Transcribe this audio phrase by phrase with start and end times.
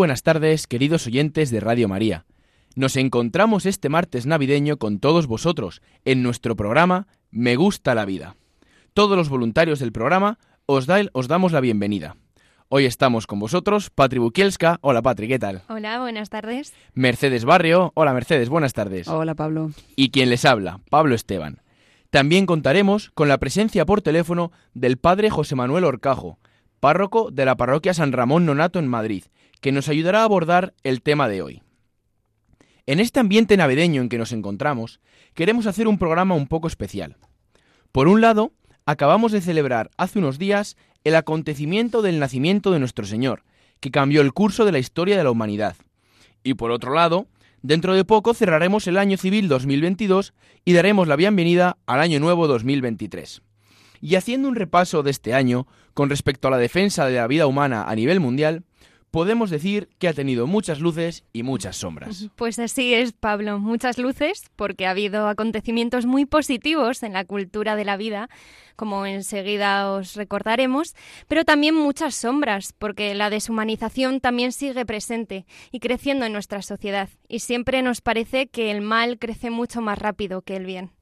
[0.00, 2.24] buenas tardes, queridos oyentes de Radio María.
[2.74, 8.34] Nos encontramos este martes navideño con todos vosotros en nuestro programa Me gusta la vida.
[8.94, 12.16] Todos los voluntarios del programa os, da- os damos la bienvenida.
[12.70, 14.78] Hoy estamos con vosotros Patri Bukielska.
[14.80, 15.60] Hola Patri, ¿qué tal?
[15.68, 16.72] Hola, buenas tardes.
[16.94, 17.92] Mercedes Barrio.
[17.94, 19.06] Hola Mercedes, buenas tardes.
[19.06, 19.70] Hola Pablo.
[19.96, 21.60] Y quien les habla, Pablo Esteban.
[22.08, 26.38] También contaremos con la presencia por teléfono del padre José Manuel Orcajo,
[26.80, 29.24] párroco de la parroquia San Ramón Nonato en Madrid,
[29.60, 31.62] que nos ayudará a abordar el tema de hoy.
[32.86, 35.00] En este ambiente navideño en que nos encontramos,
[35.34, 37.16] queremos hacer un programa un poco especial.
[37.92, 38.52] Por un lado,
[38.86, 43.44] acabamos de celebrar hace unos días el acontecimiento del nacimiento de nuestro Señor,
[43.80, 45.76] que cambió el curso de la historia de la humanidad.
[46.42, 47.26] Y por otro lado,
[47.62, 52.46] dentro de poco cerraremos el año civil 2022 y daremos la bienvenida al año nuevo
[52.46, 53.42] 2023.
[54.00, 57.46] Y haciendo un repaso de este año con respecto a la defensa de la vida
[57.46, 58.64] humana a nivel mundial,
[59.10, 62.28] podemos decir que ha tenido muchas luces y muchas sombras.
[62.36, 63.58] Pues así es, Pablo.
[63.58, 68.28] Muchas luces, porque ha habido acontecimientos muy positivos en la cultura de la vida,
[68.76, 70.94] como enseguida os recordaremos,
[71.28, 77.08] pero también muchas sombras, porque la deshumanización también sigue presente y creciendo en nuestra sociedad,
[77.28, 80.92] y siempre nos parece que el mal crece mucho más rápido que el bien.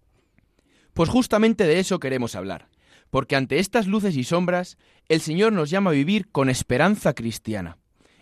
[0.95, 2.69] Pues justamente de eso queremos hablar,
[3.11, 4.77] porque ante estas luces y sombras,
[5.09, 7.79] el Señor nos llama a vivir con esperanza cristiana,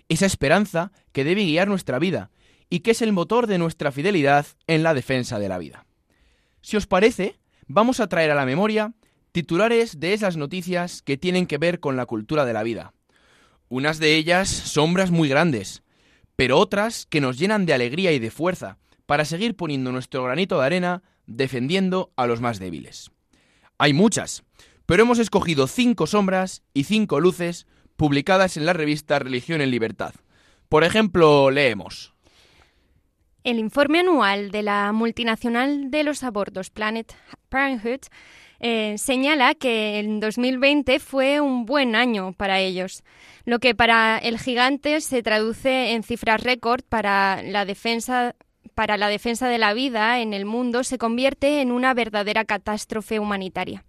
[0.08, 2.30] esa esperanza que debe guiar nuestra vida
[2.68, 5.86] y que es el motor de nuestra fidelidad en la defensa de la vida.
[6.62, 8.94] Si os parece, vamos a traer a la memoria
[9.32, 12.94] titulares de esas noticias que tienen que ver con la cultura de la vida.
[13.68, 15.82] Unas de ellas sombras muy grandes,
[16.36, 20.58] pero otras que nos llenan de alegría y de fuerza para seguir poniendo nuestro granito
[20.58, 23.10] de arena defendiendo a los más débiles.
[23.78, 24.42] Hay muchas,
[24.86, 30.14] pero hemos escogido cinco sombras y cinco luces publicadas en la revista Religión en Libertad.
[30.68, 32.14] Por ejemplo, leemos.
[33.44, 37.14] El informe anual de la multinacional de los abortos Planet
[37.48, 38.00] Parenthood
[38.58, 43.04] eh, señala que en 2020 fue un buen año para ellos,
[43.44, 48.34] lo que para el gigante se traduce en cifras récord para la defensa
[48.74, 53.18] para la defensa de la vida en el mundo se convierte en una verdadera catástrofe
[53.18, 53.85] humanitaria.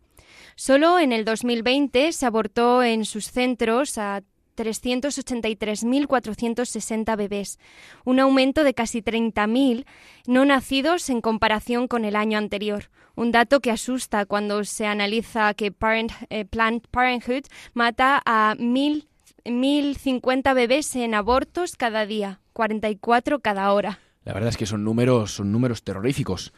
[0.59, 4.23] Solo en el 2020 se abortó en sus centros a
[4.55, 7.59] 383.460 bebés,
[8.05, 9.85] un aumento de casi 30.000
[10.25, 15.53] no nacidos en comparación con el año anterior, un dato que asusta cuando se analiza
[15.53, 17.43] que Parent, eh, Planned Parenthood
[17.75, 23.99] mata a 1.050 bebés en abortos cada día, 44 cada hora.
[24.25, 26.51] La verdad es que son números, son números terroríficos.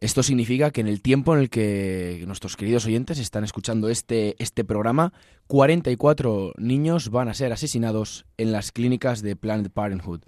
[0.00, 4.34] Esto significa que en el tiempo en el que nuestros queridos oyentes están escuchando este,
[4.42, 5.12] este programa,
[5.46, 10.22] 44 niños van a ser asesinados en las clínicas de Planned Parenthood.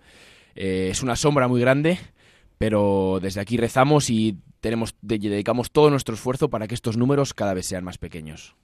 [0.55, 1.99] Eh, es una sombra muy grande,
[2.59, 7.33] pero desde aquí rezamos y tenemos, de- dedicamos todo nuestro esfuerzo para que estos números
[7.33, 8.55] cada vez sean más pequeños.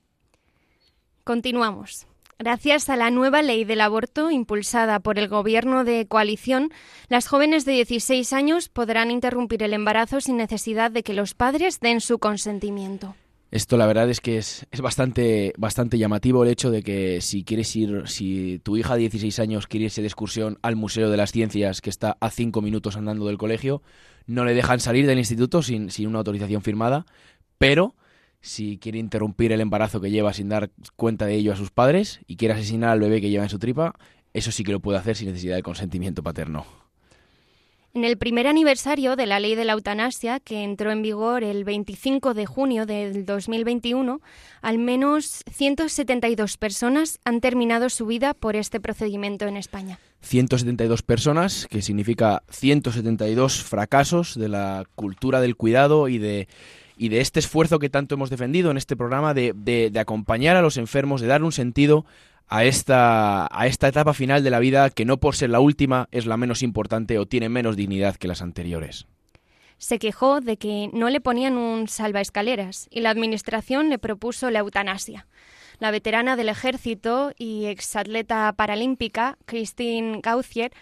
[1.24, 2.06] Continuamos.
[2.40, 6.70] Gracias a la nueva ley del aborto impulsada por el Gobierno de coalición,
[7.08, 11.80] las jóvenes de 16 años podrán interrumpir el embarazo sin necesidad de que los padres
[11.80, 13.16] den su consentimiento.
[13.50, 17.74] Esto la verdad es que es, bastante, bastante llamativo el hecho de que si quieres
[17.74, 21.32] ir, si tu hija de 16 años quiere irse de excursión al Museo de las
[21.32, 23.82] Ciencias, que está a 5 minutos andando del colegio,
[24.26, 27.04] no le dejan salir del instituto sin, sin una autorización firmada,
[27.58, 27.96] pero
[28.40, 32.20] si quiere interrumpir el embarazo que lleva sin dar cuenta de ello a sus padres
[32.26, 33.94] y quiere asesinar al bebé que lleva en su tripa,
[34.32, 36.66] eso sí que lo puede hacer sin necesidad de consentimiento paterno.
[37.94, 41.64] En el primer aniversario de la ley de la eutanasia, que entró en vigor el
[41.64, 44.20] 25 de junio del 2021,
[44.60, 49.98] al menos 172 personas han terminado su vida por este procedimiento en España.
[50.20, 56.46] 172 personas, que significa 172 fracasos de la cultura del cuidado y de,
[56.98, 60.62] y de este esfuerzo que tanto hemos defendido en este programa de, de, acompañar a
[60.62, 62.04] los enfermos, de dar un sentido
[62.48, 66.08] a esta, a esta etapa final de la vida que no por ser la última
[66.10, 69.06] es la menos importante o tiene menos dignidad que las anteriores.
[69.78, 74.58] Se quejó de que no le ponían un salvaescaleras y la administración le propuso la
[74.58, 75.26] eutanasia.
[75.78, 80.72] La veterana del ejército y exatleta paralímpica, Christine Gauthier,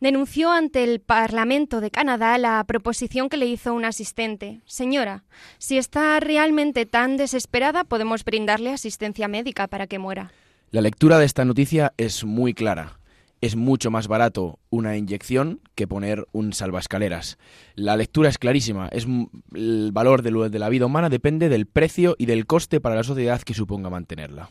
[0.00, 4.60] denunció ante el Parlamento de Canadá la proposición que le hizo un asistente.
[4.64, 5.24] Señora,
[5.58, 10.32] si está realmente tan desesperada, podemos brindarle asistencia médica para que muera.
[10.70, 12.98] La lectura de esta noticia es muy clara.
[13.46, 17.38] Es mucho más barato una inyección que poner un salvaescaleras.
[17.76, 18.88] La lectura es clarísima.
[18.88, 19.06] Es
[19.54, 23.04] el valor de, de la vida humana depende del precio y del coste para la
[23.04, 24.50] sociedad que suponga mantenerla.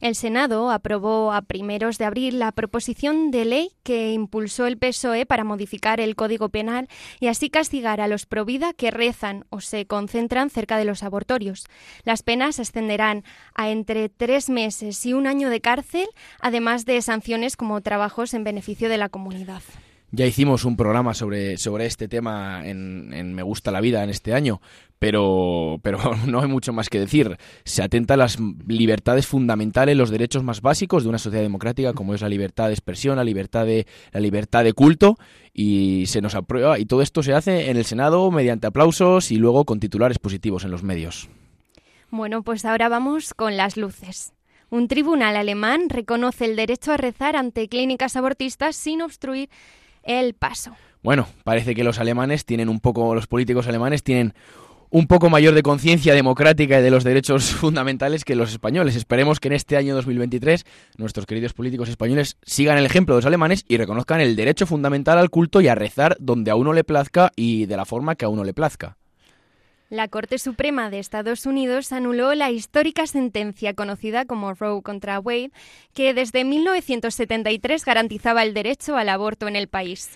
[0.00, 5.26] El Senado aprobó a primeros de abril la proposición de ley que impulsó el PSOE
[5.26, 6.88] para modificar el Código Penal
[7.20, 11.66] y así castigar a los provida que rezan o se concentran cerca de los abortorios.
[12.04, 13.24] Las penas ascenderán
[13.54, 16.08] a entre tres meses y un año de cárcel,
[16.40, 19.62] además de sanciones como trabajos en beneficio de la comunidad.
[20.12, 24.10] Ya hicimos un programa sobre, sobre este tema en, en, Me Gusta la Vida en
[24.10, 24.60] este año,
[24.98, 27.36] pero, pero no hay mucho más que decir.
[27.64, 32.14] Se atenta a las libertades fundamentales, los derechos más básicos de una sociedad democrática, como
[32.14, 35.16] es la libertad de expresión, la libertad de, la libertad de culto,
[35.54, 36.80] y se nos aprueba.
[36.80, 40.64] Y todo esto se hace en el Senado mediante aplausos y luego con titulares positivos
[40.64, 41.28] en los medios.
[42.10, 44.32] Bueno, pues ahora vamos con las luces.
[44.70, 49.48] Un tribunal alemán reconoce el derecho a rezar ante clínicas abortistas sin obstruir
[50.02, 50.74] el paso.
[51.02, 54.34] Bueno, parece que los alemanes tienen un poco, los políticos alemanes tienen
[54.90, 58.96] un poco mayor de conciencia democrática y de los derechos fundamentales que los españoles.
[58.96, 60.66] Esperemos que en este año 2023
[60.98, 65.18] nuestros queridos políticos españoles sigan el ejemplo de los alemanes y reconozcan el derecho fundamental
[65.18, 68.24] al culto y a rezar donde a uno le plazca y de la forma que
[68.24, 68.96] a uno le plazca.
[69.90, 75.50] La Corte Suprema de Estados Unidos anuló la histórica sentencia conocida como Roe contra Wade,
[75.94, 80.10] que desde 1973 garantizaba el derecho al aborto en el país.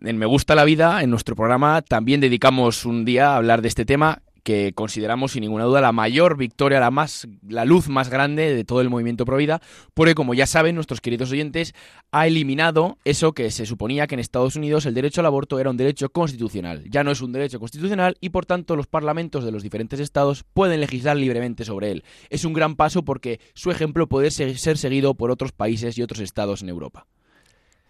[0.00, 3.68] En Me Gusta la Vida, en nuestro programa, también dedicamos un día a hablar de
[3.68, 8.08] este tema que consideramos sin ninguna duda la mayor victoria, la más la luz más
[8.08, 9.60] grande de todo el movimiento Provida,
[9.94, 11.74] porque como ya saben nuestros queridos oyentes,
[12.10, 15.70] ha eliminado eso que se suponía que en Estados Unidos el derecho al aborto era
[15.70, 16.84] un derecho constitucional.
[16.90, 20.44] Ya no es un derecho constitucional y por tanto los parlamentos de los diferentes estados
[20.54, 22.04] pueden legislar libremente sobre él.
[22.30, 26.20] Es un gran paso porque su ejemplo puede ser seguido por otros países y otros
[26.20, 27.06] estados en Europa.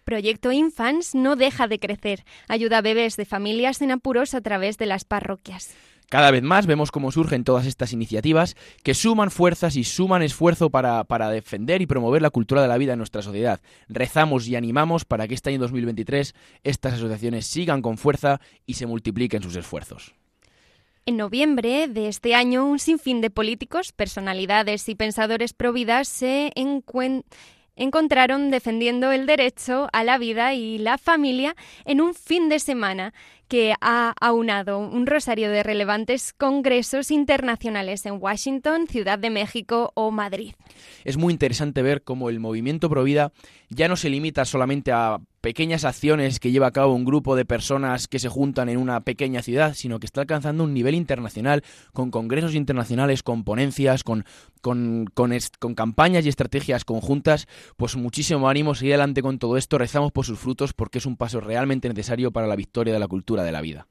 [0.03, 2.25] Proyecto Infants no deja de crecer.
[2.49, 5.73] Ayuda a bebés de familias en apuros a través de las parroquias.
[6.09, 10.69] Cada vez más vemos cómo surgen todas estas iniciativas que suman fuerzas y suman esfuerzo
[10.69, 13.61] para, para, defender y promover la cultura de la vida en nuestra sociedad.
[13.89, 18.85] Rezamos y animamos para que este año 2023 estas asociaciones sigan con fuerza y se
[18.85, 20.13] multipliquen sus esfuerzos.
[21.05, 26.53] En noviembre de este año, un sinfín de políticos, personalidades y pensadores pro vida se
[26.55, 27.25] encuentran
[27.75, 31.55] encontraron defendiendo el derecho a la vida y la familia
[31.85, 33.13] en un fin de semana
[33.47, 40.11] que ha aunado un rosario de relevantes congresos internacionales en Washington, Ciudad de México o
[40.11, 40.53] Madrid.
[41.03, 43.31] Es muy interesante ver cómo el movimiento Provida
[43.69, 47.43] ya no se limita solamente a pequeñas acciones que lleva a cabo un grupo de
[47.43, 51.63] personas que se juntan en una pequeña ciudad, sino que está alcanzando un nivel internacional,
[51.91, 54.23] con congresos internacionales, con ponencias, con,
[54.61, 57.47] con, con, con campañas y estrategias conjuntas.
[57.75, 61.17] Pues muchísimo ánimo, seguir adelante con todo esto, rezamos por sus frutos porque es un
[61.17, 63.87] paso realmente necesario para la victoria de la cultura de la vida.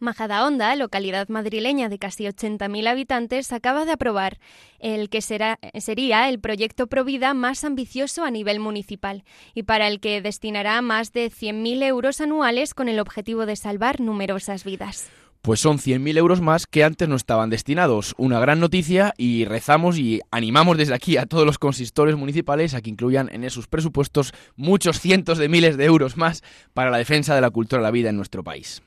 [0.00, 4.38] Majadahonda, localidad madrileña de casi 80.000 habitantes, acaba de aprobar
[4.78, 9.24] el que será, sería el proyecto Provida más ambicioso a nivel municipal
[9.54, 14.00] y para el que destinará más de 100.000 euros anuales con el objetivo de salvar
[14.00, 15.10] numerosas vidas.
[15.42, 18.14] Pues son 100.000 euros más que antes no estaban destinados.
[18.18, 22.82] Una gran noticia y rezamos y animamos desde aquí a todos los consistores municipales a
[22.82, 26.42] que incluyan en esos presupuestos muchos cientos de miles de euros más
[26.74, 28.82] para la defensa de la cultura de la vida en nuestro país.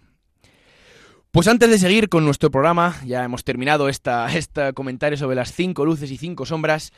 [1.31, 5.53] Pues antes de seguir con nuestro programa, ya hemos terminado esta, este comentario sobre las
[5.53, 6.91] cinco luces y cinco sombras,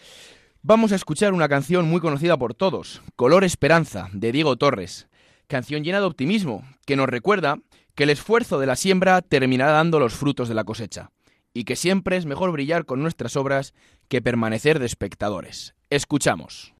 [0.63, 5.07] vamos a escuchar una canción muy conocida por todos, Color Esperanza, de Diego Torres,
[5.45, 7.59] canción llena de optimismo, que nos recuerda
[7.93, 11.11] que el esfuerzo de la siembra terminará dando los frutos de la cosecha,
[11.53, 13.75] y que siempre es mejor brillar con nuestras obras
[14.07, 15.75] que permanecer de espectadores.
[15.91, 16.73] Escuchamos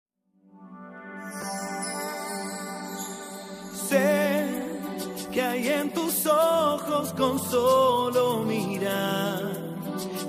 [7.11, 9.51] con solo mirar,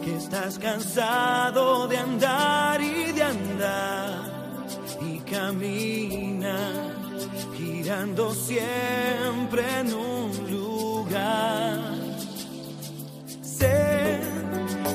[0.03, 4.59] que estás cansado de andar y de andar,
[5.01, 6.59] y camina
[7.57, 11.79] girando siempre en un lugar.
[13.43, 14.21] Sé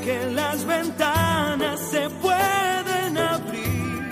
[0.03, 4.09] que las ventanas se pueden abrir,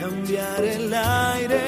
[0.00, 1.67] cambiar el aire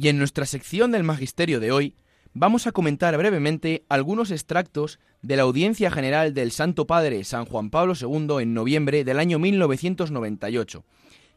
[0.00, 1.96] Y en nuestra sección del Magisterio de hoy
[2.32, 7.68] vamos a comentar brevemente algunos extractos de la audiencia general del Santo Padre San Juan
[7.68, 10.84] Pablo II en noviembre del año 1998,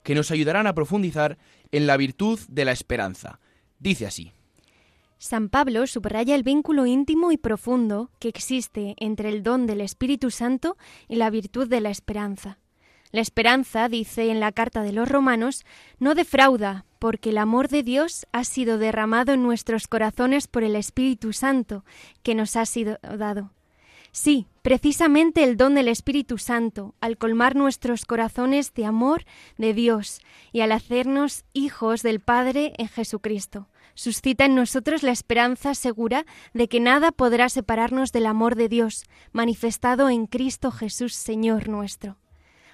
[0.04, 1.40] que nos ayudarán a profundizar
[1.72, 3.40] en la virtud de la esperanza.
[3.80, 4.32] Dice así.
[5.18, 10.30] San Pablo subraya el vínculo íntimo y profundo que existe entre el don del Espíritu
[10.30, 10.78] Santo
[11.08, 12.60] y la virtud de la esperanza.
[13.12, 15.66] La esperanza, dice en la carta de los romanos,
[16.00, 20.76] no defrauda, porque el amor de Dios ha sido derramado en nuestros corazones por el
[20.76, 21.84] Espíritu Santo
[22.24, 23.52] que nos ha sido dado.
[24.14, 29.24] Sí, precisamente el don del Espíritu Santo, al colmar nuestros corazones de amor
[29.58, 30.20] de Dios
[30.52, 36.68] y al hacernos hijos del Padre en Jesucristo, suscita en nosotros la esperanza segura de
[36.68, 42.21] que nada podrá separarnos del amor de Dios, manifestado en Cristo Jesús, Señor nuestro.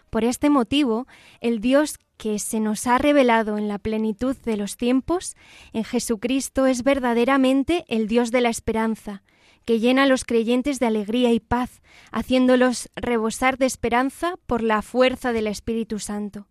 [0.10, 1.08] Por este motivo,
[1.42, 5.36] el Dios que se nos ha revelado en la plenitud de los tiempos,
[5.74, 9.24] en Jesucristo es verdaderamente el Dios de la esperanza,
[9.66, 14.82] que llena a los creyentes de alegría y paz, haciéndolos rebosar de esperanza por la
[14.82, 16.48] fuerza del Espíritu Santo.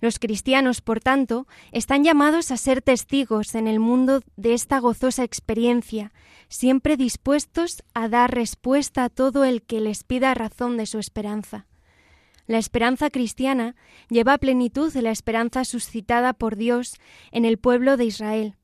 [0.00, 5.24] Los cristianos, por tanto, están llamados a ser testigos en el mundo de esta gozosa
[5.24, 6.12] experiencia,
[6.48, 11.66] siempre dispuestos a dar respuesta a todo el que les pida razón de su esperanza.
[12.50, 13.76] La esperanza cristiana
[14.08, 16.96] lleva a plenitud la esperanza suscitada por Dios
[17.30, 18.56] en el pueblo de Israel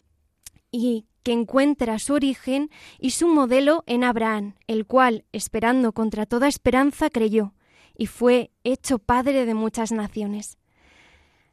[0.72, 6.48] y que encuentra su origen y su modelo en Abraham, el cual, esperando contra toda
[6.48, 7.54] esperanza, creyó
[7.96, 10.58] y fue hecho padre de muchas naciones.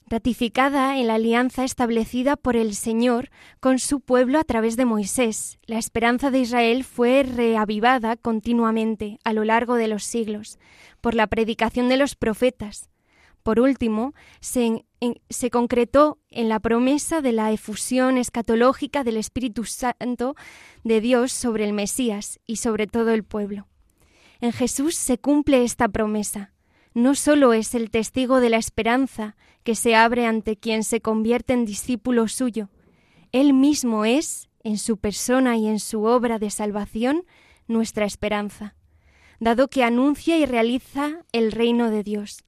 [0.08, 3.30] Ratificada en la alianza establecida por el Señor
[3.60, 9.34] con su pueblo a través de Moisés, la esperanza de Israel fue reavivada continuamente a
[9.34, 10.60] lo largo de los siglos
[11.02, 12.90] por la predicación de los profetas.
[13.44, 14.86] Por último, se,
[15.52, 20.36] concretó en la promesa de la efusión escatológica del Espíritu Santo
[20.86, 23.68] de Dios sobre el Mesías y sobre todo el pueblo.
[24.40, 26.53] En Jesús se cumple esta promesa.
[26.94, 31.54] No sólo es el testigo de la esperanza que se abre ante quien se convierte
[31.54, 32.70] en discípulo suyo,
[33.32, 37.26] Él mismo es, en su persona y en su obra de salvación,
[37.68, 38.76] nuestra esperanza,
[39.40, 42.44] dado que anuncia y realiza el reino de Dios.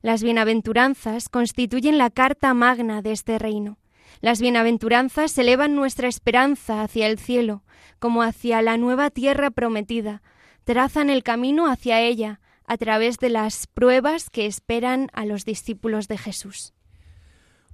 [0.00, 3.78] Las bienaventuranzas constituyen la carta magna de este reino.
[4.20, 7.64] Las bienaventuranzas elevan nuestra esperanza hacia el cielo,
[7.98, 10.22] como hacia la nueva tierra prometida,
[10.64, 16.06] trazan el camino hacia ella, a través de las pruebas que esperan a los discípulos
[16.06, 16.74] de Jesús.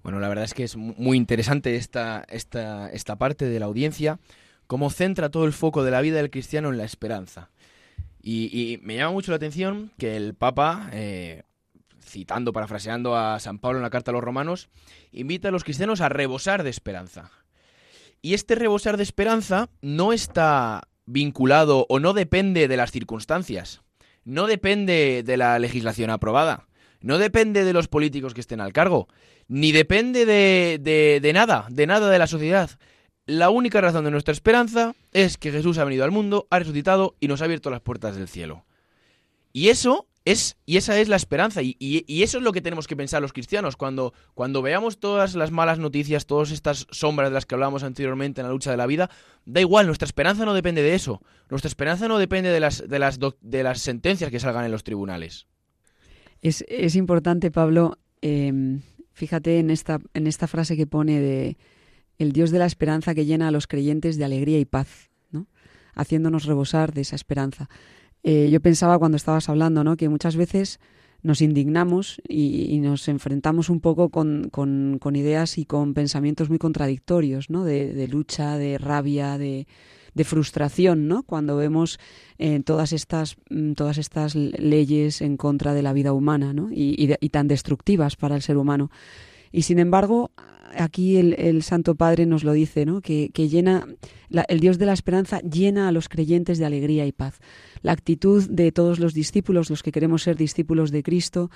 [0.05, 4.21] Bueno, la verdad es que es muy interesante esta, esta, esta parte de la audiencia,
[4.67, 7.51] cómo centra todo el foco de la vida del cristiano en la esperanza.
[8.23, 11.43] Y, me llama mucho la atención que el Papa, eh,
[12.03, 14.71] citando, parafraseando a San Pablo en la carta a los romanos,
[15.13, 17.33] invita a los cristianos a rebosar de esperanza.
[18.23, 23.84] Y este rebosar de esperanza no está vinculado o no depende de las circunstancias
[24.25, 26.66] no depende de la legislación aprobada,
[27.00, 29.09] no depende de los políticos que estén al cargo,
[29.49, 32.71] ni depende de, de, nada, de nada de la sociedad.
[33.26, 37.14] La única razón de nuestra esperanza es que Jesús ha venido al mundo, ha resucitado
[37.21, 38.64] y nos ha abierto las puertas del cielo.
[39.52, 42.87] Y eso es, y esa es la esperanza, y, y, eso es lo que tenemos
[42.87, 43.76] que pensar los cristianos.
[43.76, 48.40] Cuando, cuando veamos todas las malas noticias, todas estas sombras de las que hablábamos anteriormente
[48.40, 49.11] en la lucha de la vida,
[49.45, 51.21] da igual, nuestra esperanza no depende de eso.
[51.50, 54.83] Nuestra esperanza no depende de las, de las, de las sentencias que salgan en los
[54.83, 55.47] tribunales.
[56.40, 58.81] Es, es importante, Pablo, eh,
[59.12, 61.57] fíjate en esta, en esta frase que pone de
[62.19, 65.47] el Dios de la esperanza que llena a los creyentes de alegría y paz, ¿no?
[65.95, 67.69] haciéndonos rebosar de esa esperanza.
[68.25, 69.97] Eh, yo pensaba cuando estabas hablando, ¿no?
[69.97, 70.81] Que muchas veces
[71.23, 76.49] nos indignamos y, y nos enfrentamos un poco con, con, con, ideas y con pensamientos
[76.49, 77.64] muy contradictorios, ¿no?
[77.64, 79.66] De, de lucha, de rabia, de,
[80.14, 81.23] de, frustración, ¿no?
[81.23, 81.99] Cuando vemos
[82.38, 83.37] eh, todas estas
[83.76, 86.71] todas estas leyes en contra de la vida humana, ¿no?
[86.71, 88.90] Y, y, y tan destructivas para el ser humano.
[89.52, 90.31] Y sin embargo,
[90.78, 93.00] aquí el, el, Santo Padre nos lo dice, ¿no?
[93.00, 93.87] que, que llena,
[94.28, 97.40] la, el Dios de la esperanza llena a los creyentes de alegría y paz.
[97.83, 101.50] La actitud de todos los discípulos, los que queremos ser discípulos de Cristo,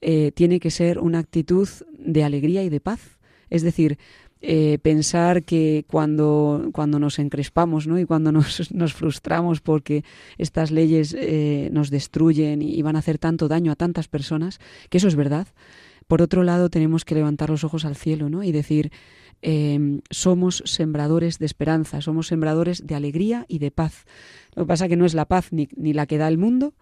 [0.00, 1.68] eh, tiene que ser una actitud
[1.98, 3.18] de alegría y de paz.
[3.50, 3.98] Es decir,
[4.46, 7.98] eh, pensar que cuando, cuando nos encrespamos ¿no?
[7.98, 10.04] y cuando nos, nos frustramos porque
[10.36, 14.98] estas leyes eh, nos destruyen y van a hacer tanto daño a tantas personas, que
[14.98, 15.48] eso es verdad.
[16.06, 18.42] Por otro lado, tenemos que levantar los ojos al cielo ¿no?
[18.42, 18.92] y decir,
[19.42, 24.04] em, somos sembradores de esperanza, somos sembradores de alegría y de paz.
[24.54, 26.74] Lo que pasa que no es la paz ni, ni la que da el mundo,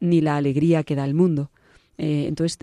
[0.00, 1.50] ni la alegría que da el mundo.
[1.98, 2.58] Eh, entonces,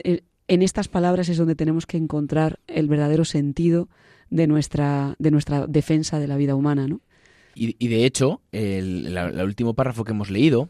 [0.47, 3.89] en estas palabras es donde tenemos que encontrar el verdadero sentido
[4.29, 7.01] de nuestra, de nuestra defensa de la vida humana, ¿no?
[7.57, 10.67] Y, de hecho, el, último párrafo que hemos leído,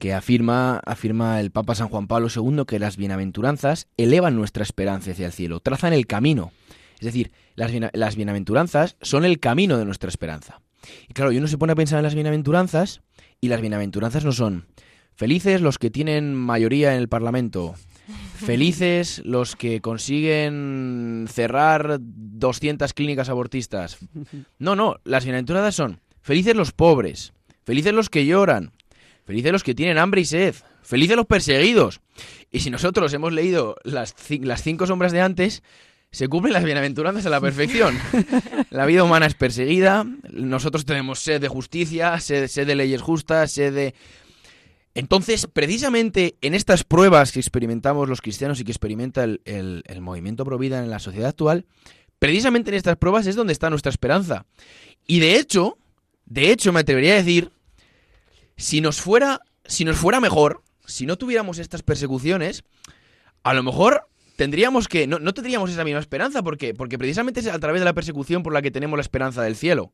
[0.00, 5.12] que afirma, afirma el Papa San Juan Pablo II que las bienaventuranzas elevan nuestra esperanza
[5.12, 6.50] hacia el cielo, trazan el camino.
[6.94, 10.62] Es decir, las, bienaventuranzas son el camino de nuestra esperanza.
[11.08, 13.02] Y claro, uno se pone a pensar en las bienaventuranzas
[13.40, 14.66] y las bienaventuranzas no son
[15.14, 17.74] felices los que tienen mayoría en el Parlamento,
[18.34, 23.98] Felices los que consiguen cerrar 200 clínicas abortistas.
[24.58, 27.32] No, no, las bienaventuradas son felices los pobres,
[27.64, 28.72] felices los que lloran,
[29.30, 32.00] felices los que tienen hambre y sed, felices los perseguidos.
[32.50, 35.62] Y si nosotros hemos leído las, las cinco sombras de antes,
[36.10, 37.96] se cumplen las bienaventuranzas a la perfección.
[38.70, 43.52] La vida humana es perseguida, nosotros tenemos sed de justicia, sed, sed de leyes justas,
[43.52, 43.94] sed de
[44.94, 50.44] entonces, precisamente en estas pruebas que experimentamos los cristianos y que experimenta el, el, movimiento
[50.44, 51.66] Provida en la sociedad actual,
[52.18, 54.46] precisamente en estas pruebas es donde está nuestra esperanza.
[55.06, 55.78] Y de hecho,
[56.26, 57.52] de hecho me atrevería a decir,
[58.60, 62.62] si nos fuera, si nos fuera mejor, si no tuviéramos estas persecuciones,
[63.42, 67.46] a lo mejor tendríamos que, no, no tendríamos esa misma esperanza, porque, porque precisamente es
[67.46, 69.92] a través de la persecución por la que tenemos la esperanza del cielo.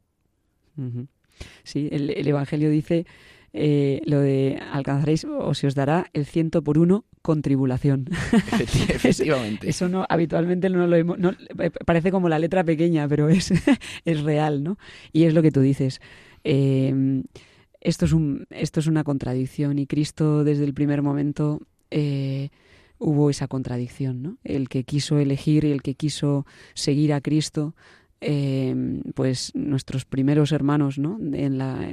[1.63, 3.07] Sí, el, el Evangelio dice
[3.53, 8.07] eh, lo de alcanzaréis o se os dará el ciento por uno con tribulación.
[8.91, 9.69] Efectivamente.
[9.71, 11.33] Eso no, habitualmente no lo hemos, no,
[11.87, 13.53] parece como la letra pequeña, pero es,
[14.05, 14.77] es real, ¿no?
[15.13, 16.01] Y es lo que tú dices.
[16.45, 17.23] Em,
[17.81, 21.61] esto, es un, esto es una contradicción y Cristo desde el primer momento
[21.91, 22.51] eh,
[22.99, 24.39] hubo esa contradicción, ¿no?
[24.45, 27.75] El que quiso elegir y el que quiso seguir a Cristo
[28.21, 31.19] Em, pues nuestros primeros hermanos ¿no?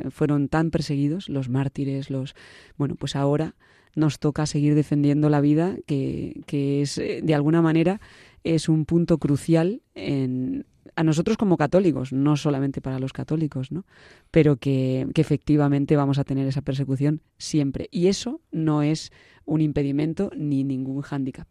[0.09, 2.33] fueron tan perseguidos, los mártires, los
[2.77, 3.55] bueno, pues ahora
[3.93, 7.99] nos toca seguir defendiendo la vida, que, que es eh, de alguna manera
[8.45, 13.85] es un punto crucial en, a nosotros como católicos, no solamente para los católicos, ¿no?
[14.31, 17.87] pero que, que, efectivamente vamos a tener esa persecución siempre.
[17.91, 19.11] Y eso no es
[19.45, 21.47] un impedimento ni ningún hándicap.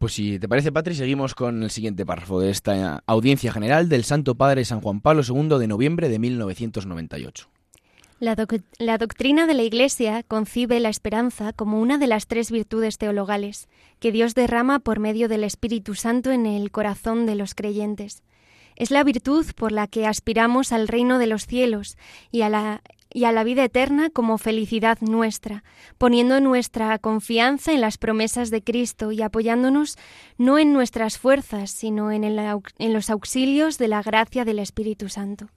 [0.00, 4.04] Pues si te parece, Patri, seguimos con el siguiente párrafo de esta audiencia general del
[4.04, 7.50] Santo Padre San Juan Pablo II de noviembre de 1998.
[8.18, 8.34] La,
[8.78, 13.68] la, doctrina de la Iglesia concibe la esperanza como una de las tres virtudes teologales
[13.98, 18.22] que Dios derrama por medio del Espíritu Santo en el corazón de los creyentes.
[18.80, 21.98] Es la virtud por la que aspiramos al reino de los cielos
[22.32, 22.80] y a la
[23.12, 25.64] y a la vida eterna como felicidad nuestra,
[25.98, 29.98] poniendo nuestra confianza en las promesas de Cristo y apoyándonos
[30.38, 35.50] no en nuestras fuerzas, sino en, en los auxilios de la gracia del Espíritu Santo.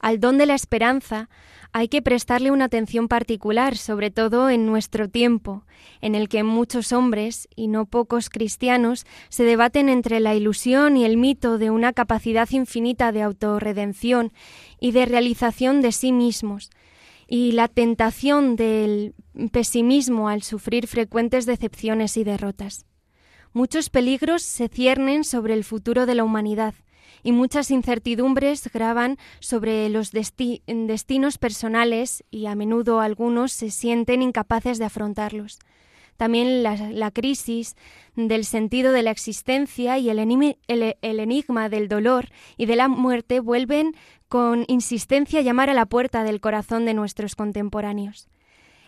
[0.00, 1.28] Al don de la esperanza
[1.72, 5.64] hay que prestarle una atención particular, sobre todo en nuestro tiempo,
[6.00, 11.04] en el que muchos hombres, y no pocos cristianos, se debaten entre la ilusión y
[11.04, 14.32] el mito de una capacidad infinita de autorredención
[14.80, 16.70] y de realización de sí mismos,
[17.26, 19.14] y la tentación del
[19.52, 22.86] pesimismo al sufrir frecuentes decepciones y derrotas.
[23.52, 26.74] Muchos peligros se ciernen sobre el futuro de la humanidad,
[27.22, 34.78] y muchas incertidumbres graban sobre los destinos personales y a menudo algunos se sienten incapaces
[34.78, 35.58] de afrontarlos.
[36.18, 37.76] También la, crisis
[38.16, 43.94] del sentido de la existencia y el, enigma del dolor y de la muerte vuelven
[44.28, 48.28] con insistencia a llamar a la puerta del corazón de nuestros contemporáneos.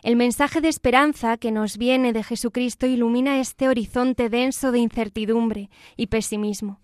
[0.03, 5.71] El mensaje de esperanza que nos viene de Jesucristo ilumina este horizonte denso de incertidumbre
[5.97, 6.81] y pesimismo.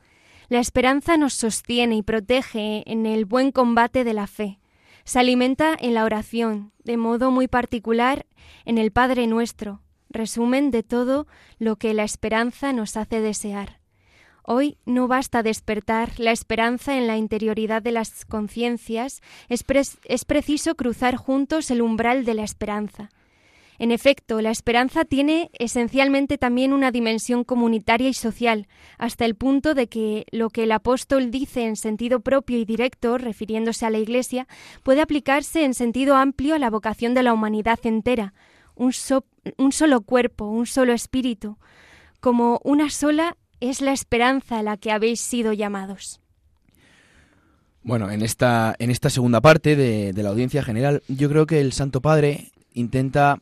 [0.48, 4.60] La esperanza nos sostiene y protege en el buen combate de la fe.
[5.04, 8.26] Se alimenta en la oración, de modo muy particular
[8.64, 11.26] en el Padre nuestro, resumen de todo
[11.58, 13.80] lo que la esperanza nos hace desear.
[14.48, 19.64] Hoy no basta despertar la esperanza en la interioridad de las conciencias, es,
[20.24, 23.10] preciso cruzar juntos el umbral de la esperanza.
[23.78, 29.74] En efecto, la esperanza tiene esencialmente también una dimensión comunitaria y social, hasta el punto
[29.74, 33.98] de que lo que el apóstol dice en sentido propio y directo, refiriéndose a la
[33.98, 34.46] Iglesia,
[34.82, 38.32] puede aplicarse en sentido amplio a la vocación de la humanidad entera,
[38.74, 41.58] un, solo cuerpo, un solo espíritu,
[42.20, 46.20] como una sola es la esperanza a la que habéis sido llamados.
[47.82, 51.72] Bueno, en esta, en esta segunda parte de la audiencia general, yo creo que el
[51.72, 53.40] Santo Padre intenta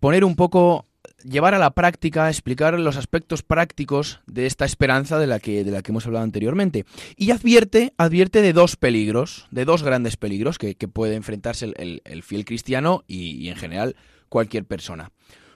[0.00, 0.84] poner un poco
[1.24, 5.70] llevar a la práctica, explicar los aspectos prácticos de esta esperanza de la que, de
[5.70, 6.84] la que hemos hablado anteriormente.
[7.16, 12.44] Y advierte, advierte de dos peligros, de dos grandes peligros que, puede enfrentarse el, fiel
[12.44, 13.96] cristiano y, en general
[14.28, 15.10] cualquier persona.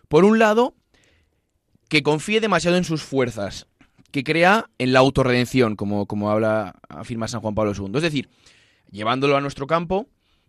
[0.08, 0.74] Por un lado,
[1.88, 3.66] que confíe demasiado en sus fuerzas,
[4.10, 7.92] que crea en la autorredención, como, como habla, afirma San Juan Pablo II.
[7.96, 8.28] Es decir,
[8.90, 10.06] llevándolo a nuestro campo,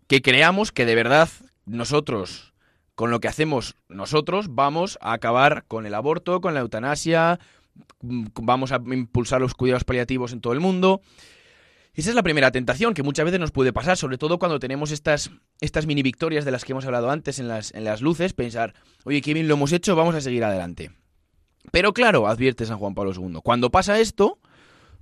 [0.07, 1.29] que creamos que de verdad
[1.65, 2.53] nosotros
[2.95, 7.39] con lo que hacemos nosotros vamos a acabar con el aborto, con la eutanasia,
[8.01, 11.01] mm, vamos a impulsar los cuidados paliativos en todo el mundo.
[11.95, 14.91] Esa es la primera tentación que muchas veces nos puede pasar, sobre todo cuando tenemos
[14.91, 15.29] estas,
[15.61, 18.73] estas mini victorias de las que hemos hablado antes en las, en las luces, pensar,
[19.03, 20.91] oye, qué bien lo hemos hecho, vamos a seguir adelante.
[21.71, 24.39] Pero claro, advierte San Juan Pablo II, cuando pasa esto,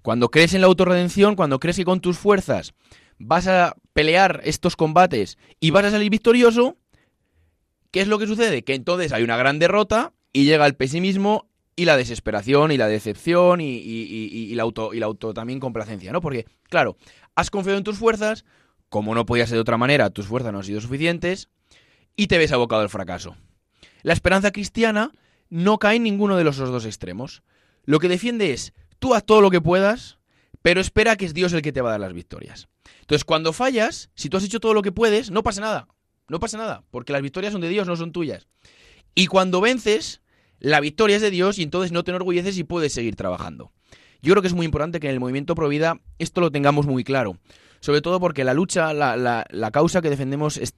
[0.02, 2.74] cuando crees en la autorredención, cuando crees que con tus fuerzas
[3.22, 6.78] vas a pelear estos combates y vas a salir victorioso,
[7.92, 8.64] ¿Qué es lo que sucede?
[8.64, 12.88] Que entonces hay una gran derrota y llega el pesimismo y la desesperación y la
[12.88, 16.22] decepción y, la auto, y la auto también complacencia, ¿no?
[16.22, 16.96] Porque, claro,
[17.36, 18.46] has confiado en tus fuerzas,
[18.88, 21.50] como no podía ser de otra manera, tus fuerzas no han sido suficientes,
[22.16, 23.36] y te ves abocado al fracaso.
[24.04, 25.12] La esperanza cristiana
[25.50, 27.44] no cae en ninguno de los dos extremos.
[27.84, 30.18] Lo que defiende es, tú haz todo lo que puedas,
[30.62, 32.70] pero espera que es Dios el que te va a dar las victorias.
[33.00, 35.88] Entonces, cuando fallas, si tú has hecho todo lo que puedes, no pasa nada.
[36.28, 38.48] No pasa nada, porque las victorias son de Dios, no son tuyas.
[39.16, 40.22] Y cuando vences,
[40.60, 43.72] la victoria es de Dios y entonces no te enorgulleces y puedes seguir trabajando.
[44.22, 47.04] Yo creo que es muy importante que en el movimiento Provida esto lo tengamos muy
[47.04, 47.38] claro.
[47.80, 50.76] Sobre todo porque la lucha, la, causa que defendemos es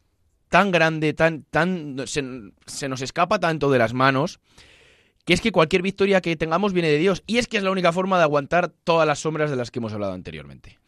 [0.47, 2.23] tan grande, tan, tan se,
[2.65, 4.39] se, nos escapa tanto de las manos,
[5.25, 7.23] que es que cualquier victoria que tengamos viene de Dios.
[7.27, 9.79] Y es que es la única forma de aguantar todas las sombras de las que
[9.79, 10.79] hemos hablado anteriormente.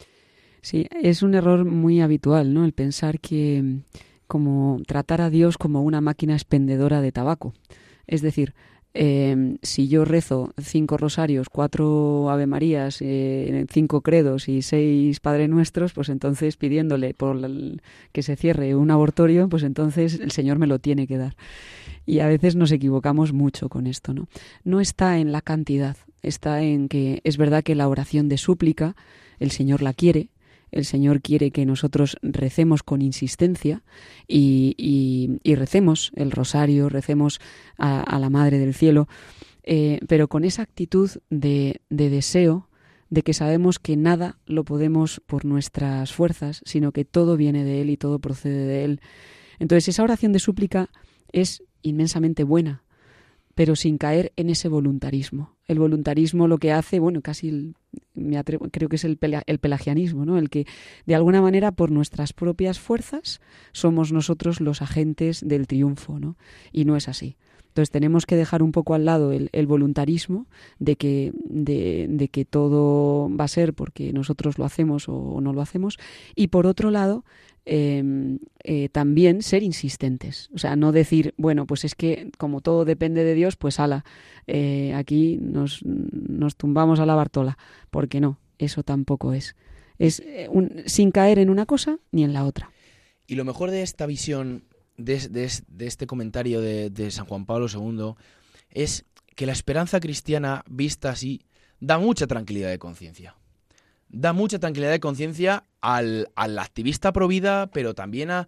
[0.66, 2.66] Sí, es un error muy habitual, ¿no?
[2.66, 3.82] El pensar que
[4.26, 7.54] como tratar a Dios como una máquina expendedora de tabaco.
[8.08, 8.56] Es decir,
[8.96, 15.48] em, si yo rezo cinco rosarios, cuatro Ave Marías, eh, cinco credos y seis Padre
[15.48, 17.40] Nuestros, pues entonces pidiéndole por
[18.12, 21.36] que se cierre un abortorio, pues entonces el Señor me lo tiene que dar.
[22.08, 24.28] Y a veces nos equivocamos mucho con esto, ¿no?
[24.64, 28.96] No está en la cantidad, está en que es verdad que la oración de súplica,
[29.38, 30.30] el Señor la quiere,
[30.72, 33.84] el Señor quiere que nosotros recemos con insistencia
[34.28, 37.40] y, recemos el rosario, recemos
[37.78, 39.08] a, la Madre del Cielo,
[39.64, 42.70] eh, pero con esa actitud de, de deseo,
[43.10, 47.82] de que sabemos que nada lo podemos por nuestras fuerzas, sino que todo viene de
[47.82, 49.02] Él y todo procede de Él.
[49.60, 50.90] Entonces esa oración de súplica
[51.32, 52.84] es inmensamente buena,
[53.54, 55.56] pero sin caer en ese voluntarismo.
[55.66, 57.74] El voluntarismo lo que hace, bueno, casi
[58.14, 60.38] me atrevo, creo que es el, el, pelagianismo, ¿no?
[60.38, 60.66] El que
[61.06, 66.38] de alguna manera por nuestras propias fuerzas somos nosotros los agentes del triunfo, ¿no?
[66.72, 67.38] Y no es así.
[67.76, 70.48] Entonces tenemos que dejar un poco al lado el, voluntarismo
[70.80, 71.34] de que,
[72.50, 75.98] todo va a ser porque nosotros lo hacemos o no lo hacemos.
[76.36, 77.26] Y por otro lado,
[77.66, 80.50] em, eh, también ser insistentes.
[80.56, 84.06] O sea, no decir, bueno, pues es que como todo depende de Dios, pues ala,
[84.48, 87.58] eh, aquí nos, nos tumbamos a la Bartola.
[87.92, 89.58] Porque no, eso tampoco es.
[90.00, 92.72] Es eh, un, sin caer en una cosa ni en la otra.
[93.28, 94.64] Y lo mejor de esta visión
[94.98, 98.16] de, este comentario de, San Juan Pablo II
[98.72, 99.06] es
[99.36, 101.42] que la esperanza cristiana vista así
[101.80, 103.36] da mucha tranquilidad de conciencia.
[104.08, 108.48] Da mucha tranquilidad de conciencia al, activista pro vida, pero también a,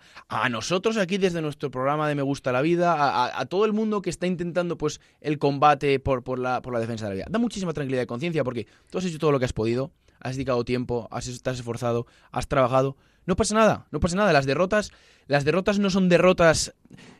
[0.49, 4.09] nosotros aquí desde nuestro programa de Me Gusta la Vida, a, todo el mundo que
[4.09, 7.25] está intentando pues el combate por, por, la, por la defensa de la vida.
[7.29, 10.35] Da muchísima tranquilidad de conciencia porque tú has hecho todo lo que has podido, has
[10.35, 12.95] dedicado tiempo, has, estás esforzado, has trabajado,
[13.27, 14.31] no pasa nada, no pasa nada.
[14.31, 14.93] Las derrotas,
[15.27, 16.73] las derrotas no son derrotas,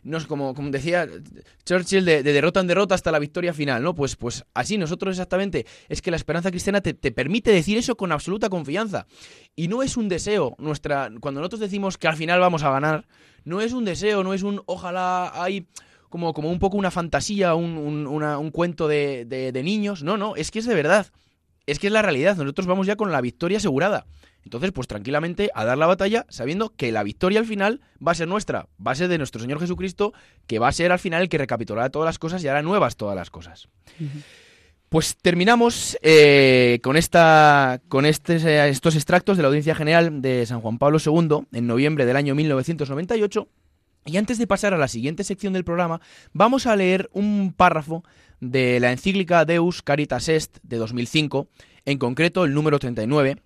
[0.03, 1.05] no es como, como decía
[1.65, 3.93] Churchill, de, derrota en derrota hasta la victoria final, ¿no?
[3.93, 5.65] Pues, pues así nosotros exactamente.
[5.89, 9.05] Es que la esperanza cristiana te, permite decir eso con absoluta confianza.
[9.53, 13.05] Y no es un deseo, nuestra, cuando nosotros decimos que al final vamos a ganar,
[13.43, 15.67] no es un deseo, no es un ojalá hay
[16.07, 20.03] como, como un poco una fantasía, un, un, cuento de, de niños.
[20.03, 21.07] No, no, es que es de verdad.
[21.65, 22.37] Es que es la realidad.
[22.37, 24.05] Nosotros vamos ya con la victoria asegurada.
[24.47, 28.15] Entonces, pues tranquilamente a dar la batalla sabiendo que la victoria al final va a
[28.15, 30.13] ser nuestra, va a ser de nuestro Señor Jesucristo,
[30.47, 32.95] que va a ser al final el que recapitulará todas las cosas y hará nuevas
[32.95, 33.67] todas las cosas.
[34.87, 40.61] Pues terminamos eh, con, esta, con este, estos extractos de la Audiencia General de San
[40.61, 43.49] Juan Pablo II en noviembre del año 1998.
[44.05, 45.99] Y antes de pasar a la siguiente sección del programa,
[46.31, 48.05] vamos a leer un párrafo
[48.39, 51.47] de la encíclica Deus Caritas Est de 2005,
[51.85, 53.41] en concreto el número 39,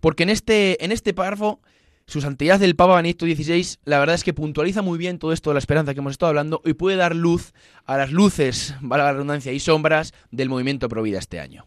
[0.00, 1.60] porque en este, en este párrafo
[2.06, 5.50] su santidad del Papa Benedicto XVI, la verdad es que puntualiza muy bien todo esto
[5.50, 7.52] de la esperanza que hemos estado hablando y puede dar luz
[7.84, 11.66] a las luces, valga la redundancia, y sombras del movimiento Provida este año.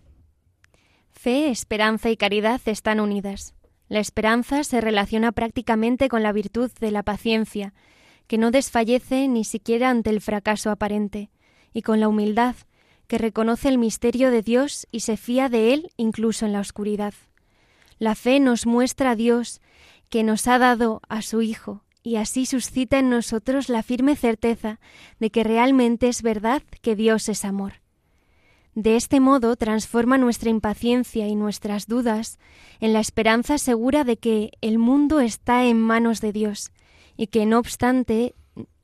[1.11, 3.53] Fe, esperanza y caridad están unidas.
[3.89, 7.73] La esperanza se relaciona prácticamente con la virtud de la paciencia,
[8.27, 11.31] que no desfallece ni siquiera ante el fracaso aparente,
[11.73, 12.55] y con la humildad,
[13.09, 17.15] que reconoce el misterio de Dios y se fía de él incluso en la oscuridad.
[17.97, 19.61] La fe nos muestra a Dios,
[20.09, 24.79] que nos ha dado a su Hijo, y así suscita en nosotros la firme certeza
[25.19, 27.81] de que realmente es verdad que Dios es amor.
[28.75, 32.37] De este modo transforma nuestra impaciencia y nuestras dudas
[32.79, 36.71] en la esperanza segura de que el mundo está en manos de Dios
[37.17, 38.35] y que no obstante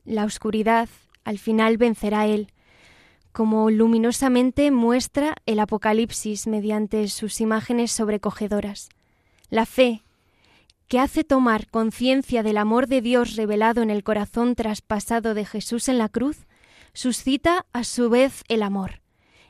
[0.04, 0.90] la oscuridad
[1.24, 2.52] al final vencerá Él,
[3.36, 8.88] como luminosamente muestra el Apocalipsis mediante sus imágenes sobrecogedoras.
[9.50, 10.04] La fe,
[10.88, 15.90] que hace tomar conciencia del amor de Dios revelado en el corazón traspasado de Jesús
[15.90, 16.48] en la cruz,
[16.94, 19.02] suscita a su vez el amor.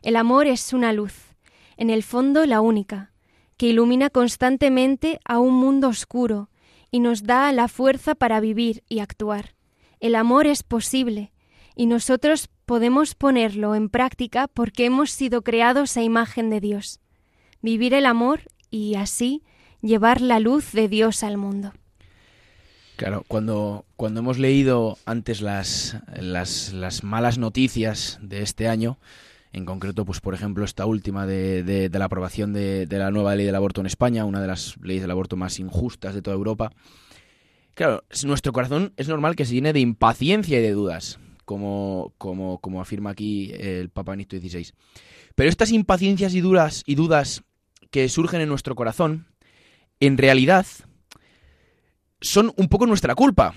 [0.01, 1.35] El amor es una luz,
[1.77, 3.13] en el fondo la única,
[3.55, 6.49] que ilumina constantemente a un mundo oscuro
[6.89, 9.53] y nos da la fuerza para vivir y actuar.
[9.99, 11.31] El amor es posible,
[11.75, 16.99] y nosotros podemos ponerlo en práctica porque hemos sido creados a imagen de Dios.
[17.61, 19.43] Vivir el amor y así
[19.81, 21.73] llevar la luz de Dios al mundo.
[22.95, 28.97] Claro, cuando, cuando hemos leído antes las, las, las malas noticias de este año,
[29.51, 33.11] en concreto, pues por ejemplo, esta última de, de, de la aprobación de, de, la
[33.11, 36.21] nueva ley del aborto en España, una de las leyes del aborto más injustas de
[36.21, 36.71] toda Europa.
[37.73, 42.59] Claro, nuestro corazón es normal que se llene de impaciencia y de dudas, como, como,
[42.59, 44.73] como afirma aquí el Papa Benedicto XVI.
[45.35, 47.43] Pero estas impaciencias y dudas, y dudas
[47.91, 49.27] que surgen en nuestro corazón,
[49.99, 50.65] en realidad
[52.21, 53.53] son un poco nuestra culpa.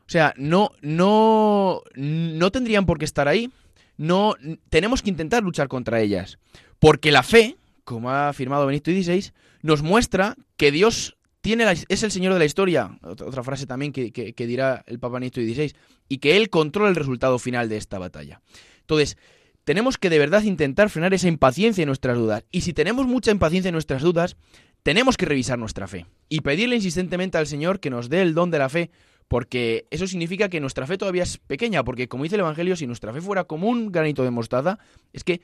[0.00, 3.50] O sea, no, no, no tendrían por qué estar ahí.
[3.96, 4.34] No,
[4.68, 6.38] tenemos que intentar luchar contra ellas.
[6.78, 9.30] Porque la fe, como ha afirmado Benito XVI,
[9.62, 12.98] nos muestra que Dios tiene es el Señor de la historia.
[13.02, 15.72] Otra frase también que, que dirá el Papa Benito XVI.
[16.12, 18.42] Y que Él controla el resultado final de esta batalla.
[18.80, 19.16] Entonces,
[19.64, 22.44] tenemos que de verdad intentar frenar esa impaciencia en nuestras dudas.
[22.50, 24.36] Y si tenemos mucha impaciencia en nuestras dudas,
[24.82, 28.50] tenemos que revisar nuestra fe y pedirle insistentemente al Señor que nos dé el don
[28.50, 28.90] de la fe,
[29.26, 32.86] porque eso significa que nuestra fe todavía es pequeña, porque como dice el Evangelio, si
[32.86, 34.78] nuestra fe fuera como un granito de mostaza,
[35.14, 35.40] es que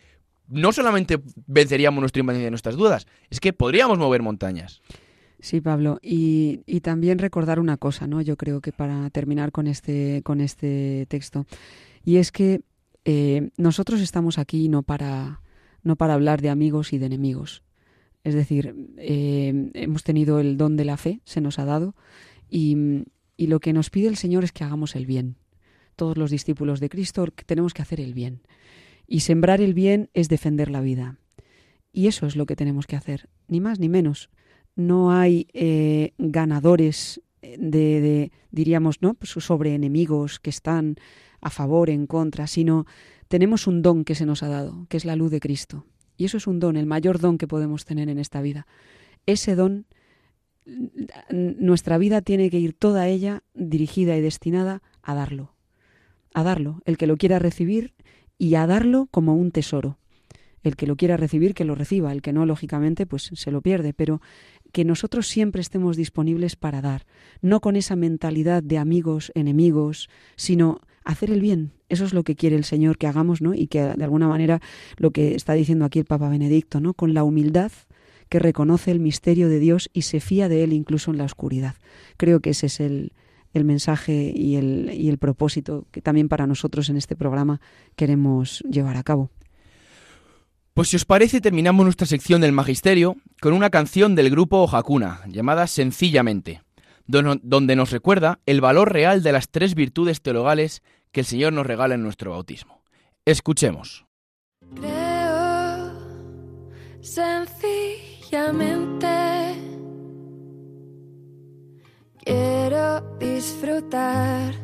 [0.49, 4.83] no solamente venceríamos nuestra impaciencia y nuestras dudas, es que podríamos mover montañas.
[5.40, 8.20] Sí, Pablo, y, y, también recordar una cosa, ¿no?
[8.20, 11.46] Yo creo que para terminar con este, con este texto,
[12.05, 12.62] y es que
[13.05, 15.40] eh, nosotros estamos aquí no para,
[15.85, 17.62] no para hablar de amigos y de enemigos,
[18.24, 21.94] es decir, eh, hemos tenido el don de la fe, se nos ha dado,
[22.51, 23.05] y,
[23.37, 25.37] y, lo que nos pide el Señor es que hagamos el bien.
[25.94, 28.40] Todos los discípulos de Cristo tenemos que hacer el bien.
[29.07, 31.18] Y sembrar el bien es defender la vida.
[31.92, 34.31] Y eso es lo que tenemos que hacer, ni más ni menos.
[34.79, 39.14] No hay eh, ganadores de, de, diríamos, ¿no?
[39.14, 40.97] Pues sobre enemigos que están
[41.41, 42.87] a favor, en contra, sino
[43.29, 45.85] tenemos un don que se nos ha dado, que es la luz de Cristo.
[46.17, 48.67] Y eso es un don, el mayor don que podemos tener en esta vida.
[49.27, 49.87] Ese don,
[51.31, 55.55] nuestra vida tiene que ir toda ella dirigida y destinada a darlo.
[56.35, 57.95] A darlo, el que lo quiera recibir
[58.38, 59.99] y a darlo como un tesoro.
[60.62, 63.62] El que lo quiera recibir, que lo reciba, el que no, lógicamente, pues se lo
[63.62, 64.21] pierde, pero
[64.79, 67.05] que nosotros siempre estemos disponibles para dar,
[67.43, 71.73] no con esa mentalidad de amigos, enemigos, sino hacer el bien.
[71.88, 73.55] Eso es lo que quiere el Señor que hagamos, ¿no?
[73.55, 74.61] Y que de alguna manera
[74.97, 76.95] lo que está diciendo aquí el Papa Benedicto, ¿no?
[76.95, 77.73] Con la humildad
[78.29, 81.75] que reconoce el misterio de Dios y se fía de él incluso en la oscuridad.
[82.17, 83.14] Creo que ese es el,
[83.55, 87.61] el mensaje y el, y el propósito que también para nosotros en este programa
[87.97, 89.33] queremos llevar a cabo.
[90.79, 95.23] Pues si os parece, terminamos nuestra sección del Magisterio con una canción del grupo Hakuna,
[95.27, 96.62] llamada Sencillamente,
[97.05, 101.67] donde nos recuerda el valor real de las tres virtudes teologales que el Señor nos
[101.67, 102.85] regala en nuestro bautismo.
[103.25, 104.07] Escuchemos.
[104.77, 105.99] Creo
[107.01, 109.09] sencillamente
[112.25, 114.55] quiero disfrutar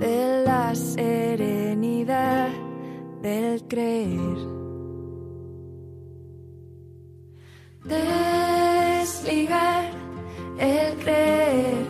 [0.00, 2.50] de la serenidad
[3.22, 4.63] del creer.
[7.84, 9.84] Desligar
[10.58, 11.86] el creer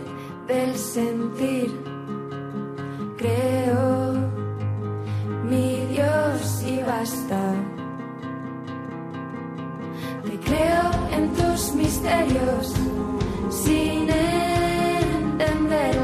[0.49, 1.71] del sentir.
[3.17, 4.15] Creo
[5.45, 7.41] mi Dios y basta.
[10.25, 12.75] Te creo en tus misterios
[13.51, 16.04] sin entender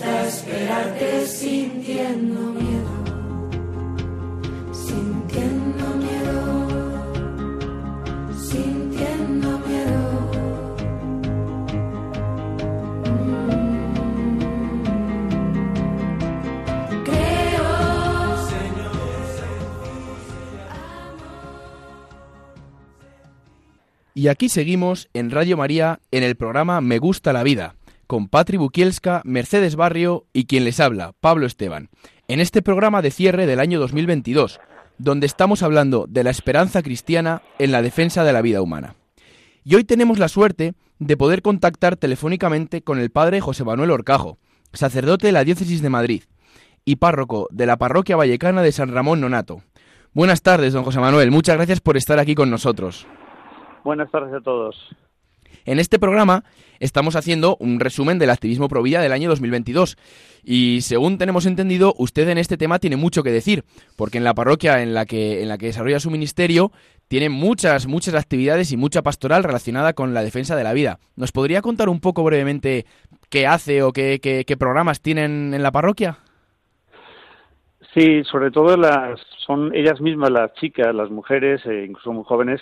[0.00, 2.88] gusta esperarte sintiendo miedo,
[4.72, 6.68] sintiendo miedo,
[8.34, 10.30] sintiendo miedo.
[17.04, 17.70] Creo,
[24.14, 27.76] Y aquí seguimos en Radio María en el programa Me gusta la vida,
[28.10, 31.90] con Patri Bukielska, Mercedes Barrio y quien les habla, Pablo Esteban.
[32.26, 34.58] En este programa de cierre del año 2022,
[34.98, 38.96] donde estamos hablando de la esperanza cristiana en la defensa de la vida humana.
[39.62, 44.38] Y hoy tenemos la suerte de poder contactar telefónicamente con el padre José Manuel Orcajo,
[44.72, 46.24] sacerdote de la Diócesis de Madrid
[46.84, 49.62] y párroco de la Parroquia Vallecana de San Ramón Nonato.
[50.14, 51.30] Buenas tardes, don José Manuel.
[51.30, 53.06] Muchas gracias por estar aquí con nosotros.
[53.84, 54.74] Buenas tardes a todos.
[55.70, 56.42] En este programa
[56.80, 59.96] estamos haciendo un resumen del activismo pro vida del año 2022
[60.42, 63.62] y según tenemos entendido, usted en este tema tiene mucho que decir,
[63.96, 66.72] porque en la parroquia en la que en la que desarrolla su ministerio
[67.06, 70.98] tiene muchas muchas actividades y mucha pastoral relacionada con la defensa de la vida.
[71.14, 72.84] ¿Nos podría contar un poco brevemente
[73.28, 76.18] qué hace o qué, qué- qué programas tienen en la parroquia?
[77.94, 82.60] Sí, sobre todo las son ellas mismas, las chicas, las mujeres, eh, incluso muy jóvenes,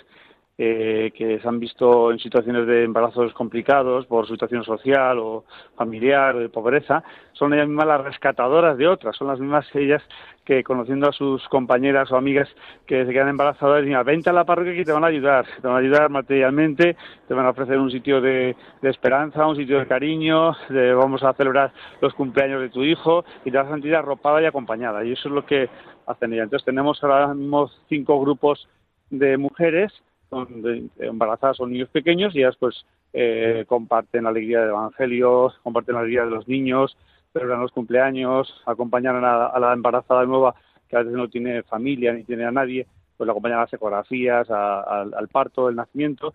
[0.61, 5.45] eh, que se han visto en situaciones de embarazos complicados por situación social o
[5.77, 10.03] familiar o de pobreza, son ellas mismas las rescatadoras de otras, son las mismas ellas
[10.43, 12.49] que conociendo a sus compañeras o amigas
[12.85, 15.65] que se quedan embarazadas dicen, vente a la parroquia que te van a ayudar, te
[15.65, 19.79] van a ayudar materialmente, te van a ofrecer un sitio de, de esperanza, un sitio
[19.79, 23.71] de cariño, de, vamos a celebrar los cumpleaños de tu hijo y te vas a
[23.71, 25.05] sentir arropada y acompañada.
[25.05, 25.69] Y eso es lo que
[26.05, 26.43] hacen ellas.
[26.43, 28.67] Entonces tenemos ahora mismo cinco grupos
[29.09, 29.93] de mujeres
[30.29, 35.51] son de- embarazadas o niños pequeños y ellas pues eh, comparten la alegría del Evangelio,
[35.63, 36.95] comparten la alegría de los niños,
[37.33, 40.55] celebran los cumpleaños, acompañan a la, embarazada nueva
[40.87, 42.85] que a veces no tiene familia ni tiene a nadie,
[43.17, 46.33] pues la acompañan a las ecografías, al- parto, el nacimiento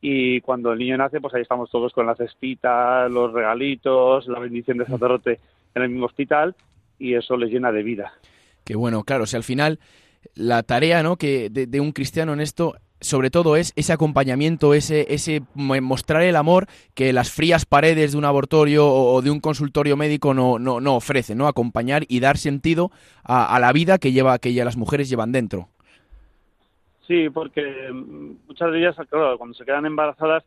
[0.00, 4.38] y cuando el niño nace pues ahí estamos todos con la cestita, los regalitos, la
[4.40, 5.40] bendición del sacerdote
[5.74, 6.54] en el mismo hospital
[6.98, 8.12] y eso les llena de vida.
[8.64, 9.78] Que bueno, claro, si al final
[10.34, 11.16] la tarea ¿no?
[11.16, 15.80] que de, de un cristiano en esto sobre todo es ese acompañamiento, ese, ese mo-
[15.82, 20.34] mostrar el amor que las frías paredes de un abortorio o, de un consultorio médico
[20.34, 21.48] no, no, no ofrecen, ¿no?
[21.48, 22.90] Acompañar y dar sentido
[23.24, 25.68] a, a la vida que lleva que ya las mujeres llevan dentro.
[27.06, 30.44] Sí, porque mm, muchas de ellas, claro, cuando se quedan embarazadas,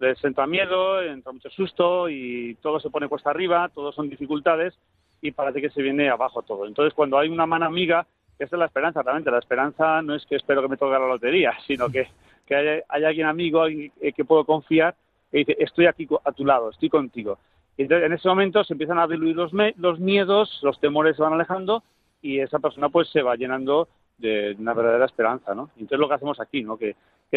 [0.00, 4.74] les entra miedo, entra mucho susto y todo se pone cuesta arriba, todo son dificultades
[5.20, 6.66] y parece que se viene abajo todo.
[6.66, 8.06] Entonces, cuando hay una mano amiga,
[8.44, 9.30] esa es la esperanza, realmente.
[9.30, 12.08] La esperanza no es que espero que me toque la lotería, sino que,
[12.46, 14.94] que haya, alguien amigo, alguien que puedo confiar,
[15.30, 17.38] que dice, estoy aquí a tu lado, estoy contigo.
[17.76, 21.22] Y entonces, en ese momento se empiezan a diluir los, los miedos, los temores se
[21.22, 21.82] van alejando
[22.20, 23.88] y esa persona pues se va llenando
[24.18, 25.70] de una verdadera esperanza, ¿no?
[25.76, 26.76] Y entonces lo que hacemos aquí, ¿no?
[26.76, 26.94] Que,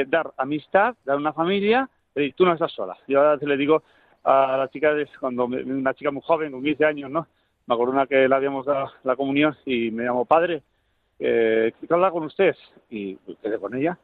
[0.08, 2.98] dar amistad, dar una familia, y tú no estás sola.
[3.08, 3.84] Yo ahora le digo
[4.24, 7.28] a la chica, cuando me- una chica muy joven, con 15 años, ¿no?
[7.66, 10.62] Me acuerdo una que le habíamos dado la comunión y me llamó padre,
[11.20, 12.56] eh, quiero hablar con usted.
[12.90, 13.98] Y quedé con ella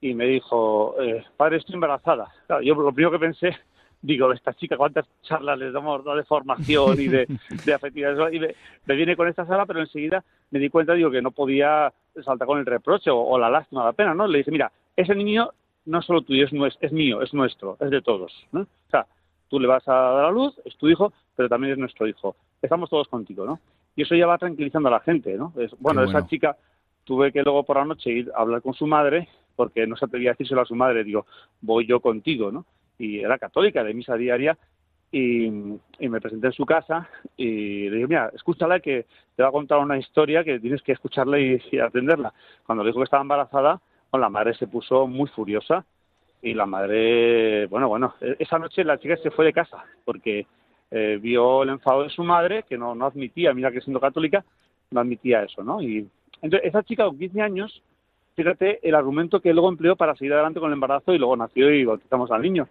[0.00, 2.28] y me dijo, eh, padre, estoy embarazada.
[2.46, 3.56] Claro, yo lo primero que pensé,
[4.00, 6.14] digo, esta chica, ¿cuántas charlas les damos ¿no?
[6.14, 7.26] de formación y de,
[7.64, 8.30] de afectividad?
[8.30, 8.54] Y me,
[8.86, 11.92] me viene con esta sala, pero enseguida me di cuenta, digo, que no podía
[12.24, 14.26] saltar con el reproche o, o la lástima, la pena, ¿no?
[14.26, 15.50] Le dije, mira, ese niño
[15.86, 18.60] no es solo tuyo, es, es mío, es nuestro, es de todos, ¿no?
[18.60, 19.06] O sea,
[19.48, 22.36] tú le vas a dar a luz, es tu hijo, pero también es nuestro hijo.
[22.60, 23.58] Estamos todos contigo, ¿no?
[23.98, 25.52] Y eso ya va tranquilizando a la gente, ¿no?
[25.56, 26.04] Es, bueno, bueno.
[26.04, 26.56] esa chica
[27.02, 30.04] tuve que luego por la noche ir a hablar con su madre porque no se
[30.04, 31.02] atrevía a decírselo a su madre.
[31.02, 31.26] Digo,
[31.60, 32.64] voy yo contigo, ¿no?
[32.96, 34.56] Y era católica, de misa diaria,
[35.10, 39.48] y, y me presenté en su casa y le dije, mira, escúchala que te va
[39.48, 42.32] a contar una historia que tienes que escucharla y, y atenderla.
[42.64, 43.80] Cuando le dijo que estaba embarazada,
[44.12, 45.84] bueno, la madre se puso muy furiosa
[46.40, 50.46] y la madre, bueno, bueno, e- esa noche la chica se fue de casa porque
[50.90, 54.44] eh, vio el enfado de su madre, que no, no admitía, mira que siendo católica,
[54.90, 55.82] no admitía eso, ¿no?
[55.82, 56.08] Y
[56.40, 57.82] entonces esa chica con 15 años,
[58.36, 61.70] fíjate el argumento que luego empleó para seguir adelante con el embarazo y luego nació
[61.72, 62.68] y bautizamos al niño.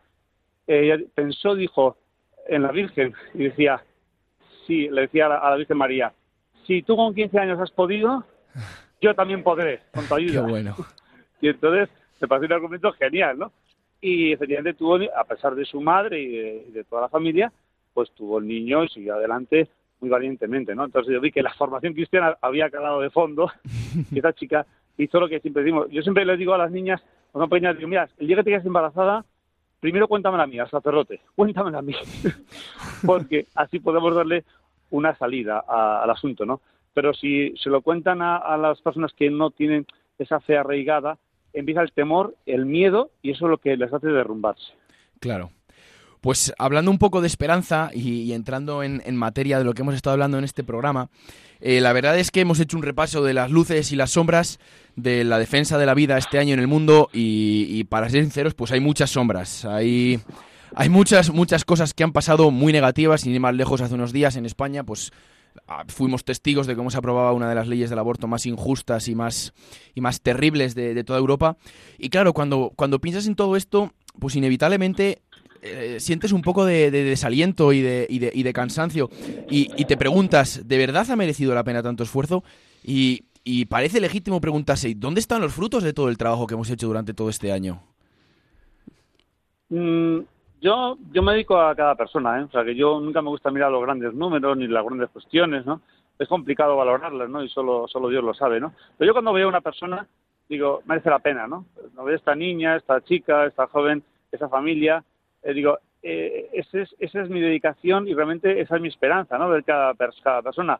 [0.65, 1.97] Ella pensó, dijo,
[2.47, 3.84] en la Virgen y decía,
[4.65, 6.13] sí, le decía a la, a la Virgen María,
[6.65, 8.26] si tú con 15 años has podido,
[9.01, 10.41] yo también podré, con tu Qué ayuda.
[10.41, 10.76] bueno.
[11.39, 11.88] Y entonces
[12.20, 13.51] me pareció un argumento genial, ¿no?
[14.01, 17.51] Y efectivamente tuvo, a pesar de su madre y de, y de toda la familia,
[17.98, 19.70] pues tuvo el niño y siguió adelante
[20.02, 20.86] muy valientemente, ¿no?
[20.86, 23.50] Entonces yo vi que la formación cristiana había calado de fondo
[24.12, 24.68] y esa chica
[25.00, 25.88] hizo lo que siempre decimos.
[25.89, 28.52] Yo siempre les digo a las niñas, cuando pequeñas, digo, mira, el día que te
[28.52, 29.26] quedes embarazada,
[29.80, 31.95] primero cuéntamela a mí, al sacerdote, cuéntamela a mí,
[33.04, 34.43] porque así podemos darle
[34.91, 36.62] una salida a- al asunto, ¿no?
[36.93, 39.88] Pero si se lo cuentan a, a las personas que no tienen
[40.20, 41.18] esa fe arraigada,
[41.52, 44.72] empieza el temor, el miedo, y eso es lo que les hace derrumbarse.
[45.20, 45.50] Claro.
[46.22, 49.95] Pues hablando un poco de esperanza y, y entrando en, materia de lo que hemos
[49.95, 51.09] estado hablando en este programa,
[51.59, 54.59] eh, la verdad es que hemos hecho un repaso de las luces y las sombras
[54.95, 58.24] de la defensa de la vida este año en el mundo y, y para ser
[58.24, 59.65] sinceros, pues hay muchas sombras.
[59.65, 60.20] Hay,
[60.76, 64.11] hay muchas, muchas cosas que han pasado muy negativas, sin ir más lejos hace unos
[64.11, 65.11] días en España, pues
[65.68, 69.07] ah, fuimos testigos de cómo se aprobaba una de las leyes del aborto más injustas
[69.07, 69.53] y más,
[69.95, 71.57] y más terribles de, de toda Europa.
[71.97, 75.22] Y claro, cuando, cuando piensas en todo esto, pues inevitablemente
[75.62, 79.10] eh, sientes un poco de, de desaliento y de, y de, y de cansancio
[79.49, 82.43] y, y te preguntas, ¿de verdad ha merecido la pena tanto esfuerzo?
[82.84, 86.53] Y, y parece legítimo preguntarse, ¿y ¿dónde están los frutos de todo el trabajo que
[86.55, 87.82] hemos hecho durante todo este año?
[89.70, 90.20] Mm,
[90.62, 92.43] yo, yo me dedico a cada persona, ¿eh?
[92.43, 95.66] O sea, que yo nunca me gusta mirar los grandes números ni las grandes cuestiones,
[95.66, 95.82] ¿no?
[96.18, 97.43] Es complicado valorarlas, ¿no?
[97.43, 98.74] Y solo, solo Dios lo sabe, ¿no?
[98.97, 100.08] Pero yo cuando veo a una persona,
[100.49, 101.66] digo, merece la pena, ¿no?
[101.76, 105.03] Cuando veo a esta niña, esta chica, esta joven, esa familia,
[105.48, 109.38] eh, digo, eh, ese es, esa es mi dedicación y realmente esa es mi esperanza,
[109.38, 109.48] ¿no?
[109.50, 110.80] Ver cada, cada persona.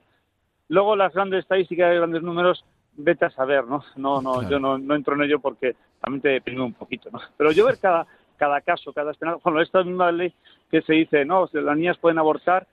[0.68, 2.66] Luego las grandes estadísticas grandes números,
[2.98, 3.84] vete a saber, ¿no?
[3.96, 4.50] No, no, Claro.
[4.50, 7.20] yo no, no entro en ello porque también te deprime un poquito, ¿no?
[7.38, 8.06] Pero yo ver cada,
[8.36, 10.34] cada caso, cada esperanza, bueno, esta misma ley
[10.70, 12.68] que se dice, no, las niñas pueden abortar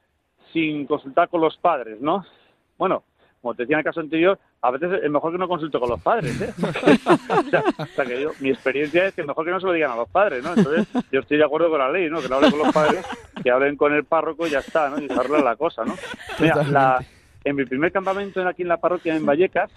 [0.52, 2.24] sin consultar con los padres, ¿no?
[2.76, 3.04] Bueno,
[3.44, 5.90] como te decía en el caso anterior, a veces es mejor que no consulte con
[5.90, 6.52] los padres, ¿eh?
[7.28, 9.72] o, sea, o sea, que yo, mi experiencia es que mejor que no se lo
[9.72, 10.54] digan a los padres, ¿no?
[10.54, 12.20] Entonces, yo estoy de acuerdo con la ley, ¿no?
[12.22, 13.04] Que no hablen con los padres,
[13.42, 14.98] que hablen con el párroco y ya está, ¿no?
[14.98, 15.94] Y se arregla la cosa, ¿no?
[16.40, 17.04] Mira, la,
[17.44, 19.70] en mi primer campamento en- aquí en la parroquia en Vallecas,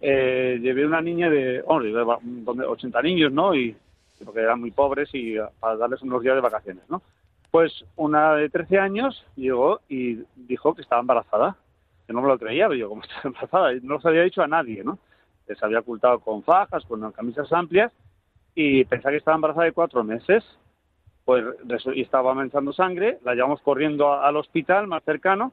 [0.00, 3.54] eh, llevé una niña de, hombre, de va- donde 80 niños, ¿no?
[3.54, 3.74] Y
[4.24, 7.02] porque eran muy pobres y ah, para darles unos días de vacaciones, ¿no?
[7.50, 11.56] Pues una de 13 años llegó y dijo que estaba embarazada.
[12.10, 13.70] Que no me lo creía, pero yo, ¿cómo está embarazada?
[13.82, 14.98] No se había dicho a nadie, ¿no?
[15.46, 17.92] Se había ocultado con fajas, con camisas amplias
[18.56, 20.42] y pensaba que estaba embarazada de cuatro meses.
[21.24, 21.44] Pues
[21.94, 25.52] y estaba aumentando sangre, la llevamos corriendo a- al hospital más cercano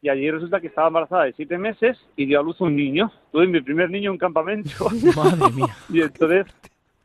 [0.00, 3.12] y allí resulta que estaba embarazada de siete meses y dio a luz un niño.
[3.30, 4.70] Tuve mi primer niño en un campamento.
[5.14, 5.76] Madre mía.
[5.90, 6.46] y entonces,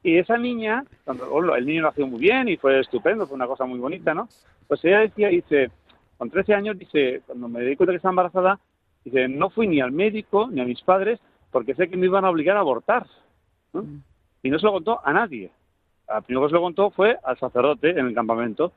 [0.02, 3.66] y esa niña, cuando el niño nació muy bien y fue estupendo, fue una cosa
[3.66, 4.30] muy bonita, ¿no?
[4.66, 5.72] Pues ella decía, dice,
[6.18, 8.60] con 13 años, dice, cuando me di cuenta que estaba embarazada,
[9.10, 11.20] dice, no fui ni al médico ni a mis padres
[11.52, 13.06] porque sé que me iban a obligar a abortar.
[13.74, 13.86] ¿no?
[14.44, 15.52] Y no se lo contó a nadie.
[16.08, 18.72] Al primero que se lo contó fue al sacerdote en el campamento.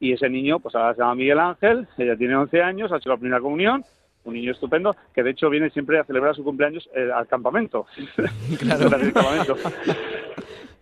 [0.00, 3.10] Y ese niño, pues ahora se llama Miguel Ángel, ella tiene 11 años, ha hecho
[3.10, 3.84] la primera comunión,
[4.24, 7.28] un niño estupendo, que de hecho viene siempre a celebrar su cumpleaños eh, al.
[8.58, 8.90] Claro.
[9.14, 9.56] Campamento.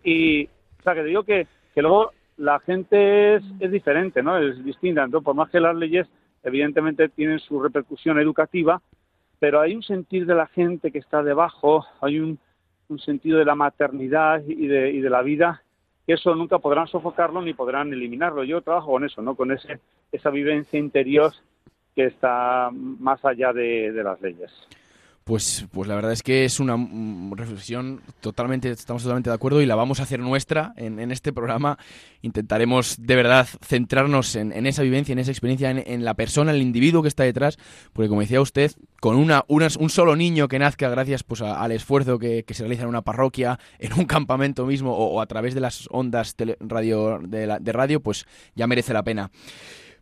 [0.03, 4.37] Y, o sea, que te digo que, que luego la gente es, es diferente, ¿no?
[4.37, 5.03] Es distinta.
[5.03, 6.07] Entonces, por más que las leyes,
[6.43, 8.81] evidentemente, tienen su repercusión educativa,
[9.39, 12.39] pero hay un sentir de la gente que está debajo, hay un,
[12.89, 15.63] un sentido de la maternidad y de, y de la vida
[16.05, 18.43] que eso nunca podrán sofocarlo ni podrán eliminarlo.
[18.43, 19.35] Yo trabajo con eso, ¿no?
[19.35, 19.79] Con ese,
[20.11, 21.31] esa vivencia interior
[21.95, 24.51] que está más allá de, de las leyes.
[25.23, 29.61] Pues, pues la verdad es que es una mm, reflexión totalmente, estamos totalmente de acuerdo
[29.61, 31.77] y la vamos a hacer nuestra en, en este programa.
[32.23, 36.61] Intentaremos de verdad centrarnos en, en esa vivencia, en esa experiencia, en, la persona, el
[36.61, 37.57] individuo que está detrás,
[37.93, 41.61] porque como decía usted, con una, unas- un solo niño que nazca gracias pues a-
[41.61, 45.53] al esfuerzo que, se realiza en una parroquia, en un campamento mismo o, a través
[45.53, 49.29] de las ondas radio, de, de radio, pues ya merece la pena.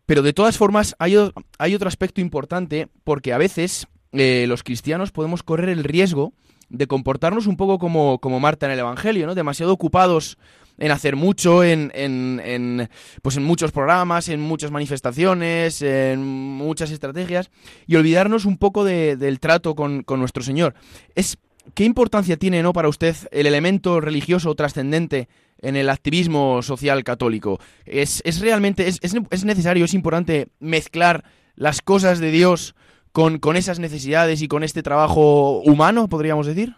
[0.06, 1.14] Pero de todas formas, hay,
[1.58, 6.32] hay otro aspecto importante porque a veces eh, los cristianos podemos correr el riesgo
[6.68, 9.34] de comportarnos un poco como, como Marta en el Evangelio, ¿no?
[9.34, 10.38] Demasiado ocupados
[10.78, 12.88] en hacer mucho, en, en,
[13.20, 17.50] pues en muchos programas, en muchas manifestaciones, en muchas estrategias,
[17.86, 20.74] y olvidarnos un poco de- del trato con, con nuestro Señor.
[21.14, 21.36] Es,
[21.74, 22.72] ¿Qué importancia tiene ¿no?
[22.72, 25.28] para usted el elemento religioso trascendente
[25.60, 27.60] en el activismo social católico?
[27.84, 31.24] ¿Es, es realmente, es, es necesario, es importante mezclar
[31.56, 32.74] las cosas de Dios
[33.12, 36.74] con, con esas necesidades y con este trabajo humano, podríamos decir?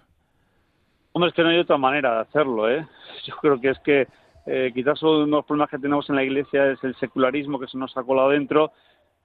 [1.12, 2.86] Hombre, es que no hay otra manera de hacerlo, ¿eh?
[3.26, 4.08] Yo creo que es que
[4.46, 7.68] eh, quizás uno de los problemas que tenemos en la Iglesia es el secularismo que
[7.68, 8.72] se nos ha colado dentro,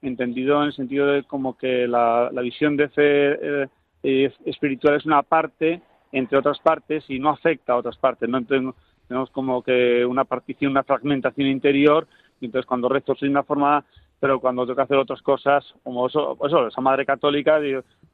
[0.02, 3.64] entendido en el sentido de como que la, visión de fe
[4.02, 5.82] eh, espiritual es una parte
[6.12, 8.38] entre otras partes y no afecta a otras partes, ¿no?
[8.38, 8.74] Entonces
[9.08, 12.06] tenemos como que una partición, una fragmentación interior,
[12.40, 13.84] y entonces cuando rezo soy una forma,
[14.20, 17.60] pero cuando tengo que hacer otras cosas, como eso, eso esa madre católica,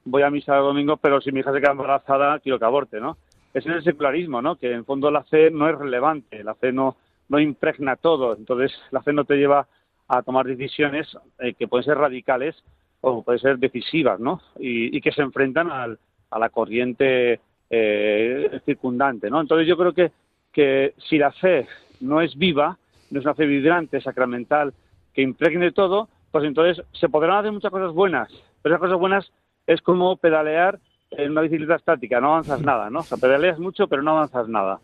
[0.05, 3.01] voy a misa el domingo, pero si mi hija se queda embarazada, quiero que aborte,
[3.01, 3.17] ¿no?
[3.55, 4.57] es en el secularismo, ¿no?
[4.57, 6.97] Que en fondo la fe no es relevante, la fe no,
[7.29, 9.69] no impregna todo, entonces la fe no te lleva
[10.09, 12.57] a tomar decisiones eh, que pueden ser radicales
[13.01, 14.41] o pueden ser decisivas, ¿no?
[14.59, 15.99] Y, y que se enfrentan al,
[16.31, 17.41] a la corriente
[17.71, 19.41] eh, circundante, ¿no?
[19.41, 20.11] Entonces yo creo que,
[20.53, 21.69] que si la fe
[22.01, 22.77] no es viva,
[23.11, 24.75] no es una fe vibrante, sacramental,
[25.15, 28.29] que impregne todo, pues entonces se podrán hacer muchas cosas buenas,
[28.61, 29.33] pero esas cosas buenas
[29.67, 30.79] es como pedalear
[31.11, 33.01] en una bicicleta estática, no avanzas nada, ¿no?
[33.01, 34.81] O sea, pedaleas mucho, pero no avanzas nada.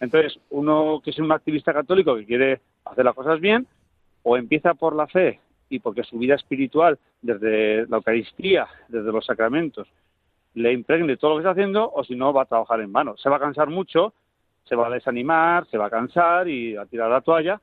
[0.00, 3.66] Entonces, uno que es un activista católico que quiere hacer las cosas bien,
[4.22, 9.24] o empieza por la fe y porque su vida espiritual, desde la Eucaristía, desde los
[9.24, 9.88] sacramentos,
[10.54, 13.16] le impregne todo lo que está haciendo, o si no, va a trabajar en vano.
[13.16, 14.14] Se va a cansar mucho,
[14.64, 17.60] se va a desanimar, se va a cansar y a tirar la toalla,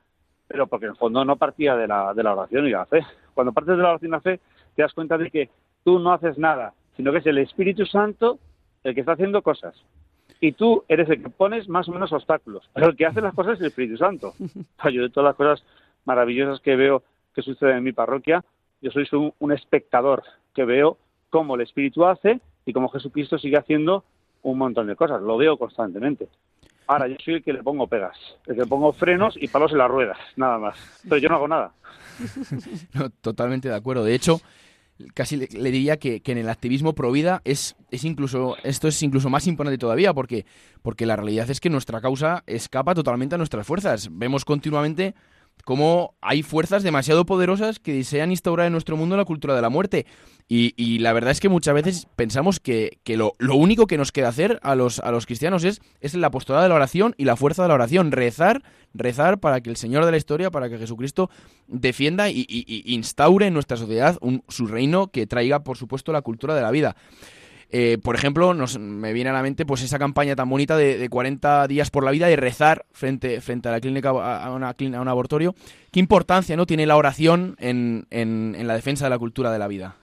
[0.47, 3.05] pero porque en el fondo no partía de la, de la oración y la fe.
[3.33, 4.39] Cuando partes de la oración y la fe,
[4.75, 5.49] te das cuenta de que
[5.83, 8.39] tú no haces nada, sino que es el Espíritu Santo
[8.83, 9.75] el que está haciendo cosas.
[10.39, 13.33] Y tú eres el que pones más o menos obstáculos, pero el que hace las
[13.33, 14.33] cosas es el Espíritu Santo.
[14.91, 15.65] Yo de todas las cosas
[16.05, 18.43] maravillosas que veo que suceden en mi parroquia,
[18.81, 20.23] yo soy un, un espectador
[20.53, 20.97] que veo
[21.29, 24.03] cómo el Espíritu hace y cómo Jesucristo sigue haciendo
[24.43, 25.21] un montón de cosas.
[25.21, 26.29] Lo veo constantemente.
[26.87, 29.71] Ahora, yo soy el que le pongo pegas, el que le pongo frenos y palos
[29.71, 30.77] en las ruedas, nada más.
[31.03, 31.71] Pero yo no hago nada.
[33.21, 34.03] Totalmente de acuerdo.
[34.03, 34.39] De hecho,
[35.13, 38.87] casi le, le diría que, que en el activismo pro vida es, es incluso esto
[38.87, 40.45] es incluso más importante todavía porque
[40.81, 44.09] porque la realidad es que nuestra causa escapa totalmente a nuestras fuerzas.
[44.11, 45.15] Vemos continuamente
[45.63, 49.69] cómo hay fuerzas demasiado poderosas que desean instaurar en nuestro mundo la cultura de la
[49.69, 50.05] muerte.
[50.47, 54.11] Y, la verdad es que muchas veces pensamos que, que lo, lo único que nos
[54.11, 57.25] queda hacer a los, a los cristianos es, es el apostolado de la oración y
[57.25, 58.11] la fuerza de la oración.
[58.11, 58.61] Rezar,
[58.93, 61.31] rezar para que el Señor de la historia, para que Jesucristo
[61.67, 62.45] defienda y
[62.85, 66.69] instaure en nuestra sociedad un- su reino que traiga, por supuesto, la cultura de la
[66.69, 66.95] vida.
[67.71, 70.97] Eh, por ejemplo, nos, me viene a la mente pues esa campaña tan bonita de,
[70.97, 74.69] de 40 días por la vida y rezar frente, frente a la clínica, a, una,
[74.69, 75.55] a un abortorio.
[75.91, 79.59] ¿Qué importancia no tiene la oración en, en- en la defensa de la cultura de
[79.59, 79.95] la vida?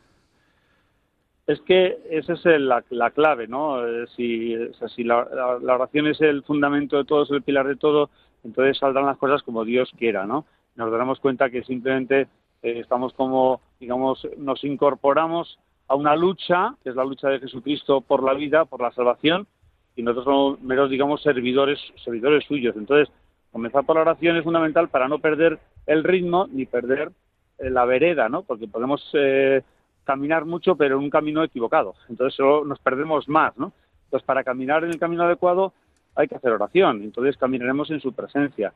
[1.46, 3.84] Es que esa es la, la clave, ¿no?
[3.86, 4.54] Eh, Si,
[4.94, 8.10] si la, la- la oración es el fundamento de todo, es el pilar de todo,
[8.44, 10.46] entonces saldrán las cosas como Dios quiera, ¿no?
[10.76, 12.22] Nos daremos cuenta que simplemente
[12.62, 15.58] eh, estamos como, digamos, nos incorporamos
[15.92, 19.46] a una lucha, que es la lucha de Jesucristo por la vida, por la salvación,
[19.94, 22.74] y nosotros somos meros, digamos, servidores, servidores suyos.
[22.76, 23.14] Entonces,
[23.50, 27.12] comenzar por la oración es fundamental para no perder el ritmo ni perder
[27.58, 28.42] eh, la vereda, ¿no?
[28.42, 29.60] Porque podemos eh,
[30.04, 31.94] caminar mucho, pero en un camino equivocado.
[32.08, 33.74] Entonces, solo nos perdemos más, ¿no?
[34.04, 35.74] Entonces, para caminar en el camino adecuado
[36.14, 37.02] hay que hacer oración.
[37.02, 38.72] Entonces, caminaremos en su presencia.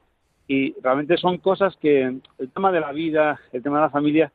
[0.48, 4.30] Y realmente son cosas que el tema de la vida, el tema de la familia,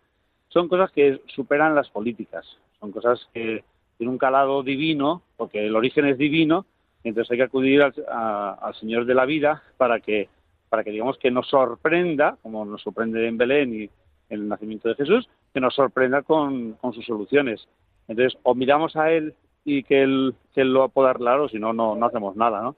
[0.47, 2.43] son cosas que superan las políticas.
[2.81, 3.63] Son cosas que
[3.97, 6.65] tienen un calado divino, porque el origen es divino,
[7.03, 10.27] entonces hay que acudir al, a- al Señor de la vida para que,
[10.67, 13.89] para que digamos que nos sorprenda, como nos sorprende en Belén y
[14.29, 17.67] el nacimiento de Jesús, que nos sorprenda con, sus soluciones.
[18.07, 22.03] Entonces, o miramos a él y que él, lo pueda arreglar, o si no, no,
[22.03, 22.75] hacemos nada, ¿no?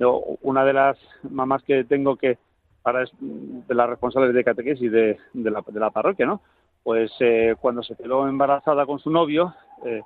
[0.00, 2.38] Yo, una de las mamás que tengo que,
[2.82, 5.50] para es de las responsables de catequesis de, de
[5.80, 6.40] la parroquia, ¿no?
[6.84, 9.54] Pues eh, cuando se quedó embarazada con su novio,
[9.86, 10.02] eh,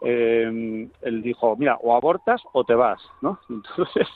[0.00, 3.38] eh, él dijo, mira, o abortas o te vas, ¿no?
[3.50, 4.08] Entonces,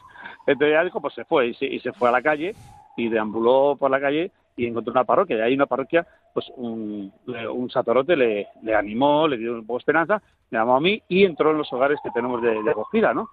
[0.46, 2.54] entonces ella dijo, pues se fue y se, y se fue a la calle
[2.96, 5.36] y deambuló por la calle y encontró una parroquia.
[5.36, 9.82] Y ahí una parroquia, pues un, un sacerdote le, animó, le dio un poco de
[9.82, 13.12] esperanza, me llamó a mí y entró en los hogares que tenemos de, de acogida,
[13.12, 13.28] ¿no?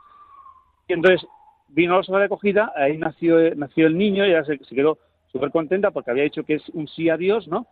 [0.88, 1.26] Y entonces
[1.70, 4.76] vino a los hogares de acogida, ahí nació, nació el niño, y ella se, se
[4.76, 4.98] quedó
[5.32, 7.66] súper contenta porque había dicho que es un sí a Dios, ¿no?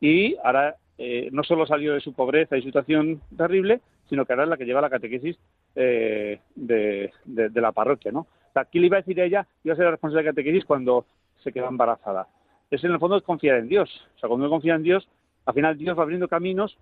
[0.00, 4.44] Y ahora eh, no solo salió de su pobreza y situación terrible, sino que ahora
[4.44, 5.36] es la que lleva la catequesis
[5.74, 7.12] eh, de,
[7.54, 8.20] la parroquia, ¿no?
[8.20, 9.46] O sea, ¿qué le iba a decir a ella?
[9.64, 11.04] Iba a ser la responsable de catequesis cuando
[11.42, 12.26] se quedó embarazada.
[12.70, 13.90] Es en el fondo confiar en Dios.
[14.16, 15.08] O sea, cuando uno confía en Dios,
[15.44, 16.76] al final Dios va abriendo caminos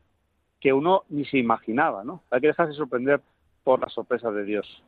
[0.60, 2.22] que uno ni se imaginaba, ¿no?
[2.30, 3.20] Hay que dejarse sorprender
[3.64, 4.82] por las sorpresas de Dios.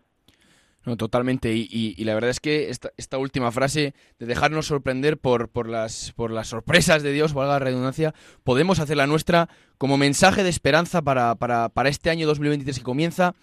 [0.87, 1.53] No, totalmente.
[1.53, 5.69] Y, y- la verdad es que esta, esta última frase de dejarnos sorprender por, por,
[5.69, 8.15] las, por las sorpresas de Dios, valga la redundancia,
[8.45, 13.35] podemos hacerla nuestra como mensaje de esperanza para, para, para este año 2023 que comienza,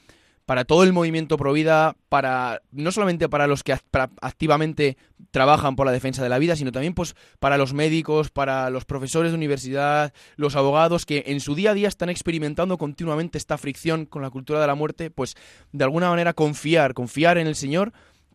[0.46, 4.98] para todo el movimiento Provida, para no solamente para los que activamente
[5.32, 8.86] trabajan por la defensa de la vida, sino también pues para los médicos, para los
[8.86, 13.58] profesores de universidad, los abogados que en su día a día están experimentando continuamente esta
[13.58, 15.36] fricción con la cultura de la muerte, pues
[15.72, 17.94] de alguna manera confiar, confiar en el Señor,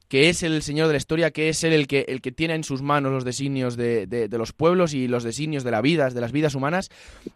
[0.09, 2.55] que es el Señor de la historia, que es Él el que, el que tiene
[2.55, 5.81] en sus manos los designios de, de- de los pueblos y los designios de la
[5.83, 6.91] vida, de las vidas humanas,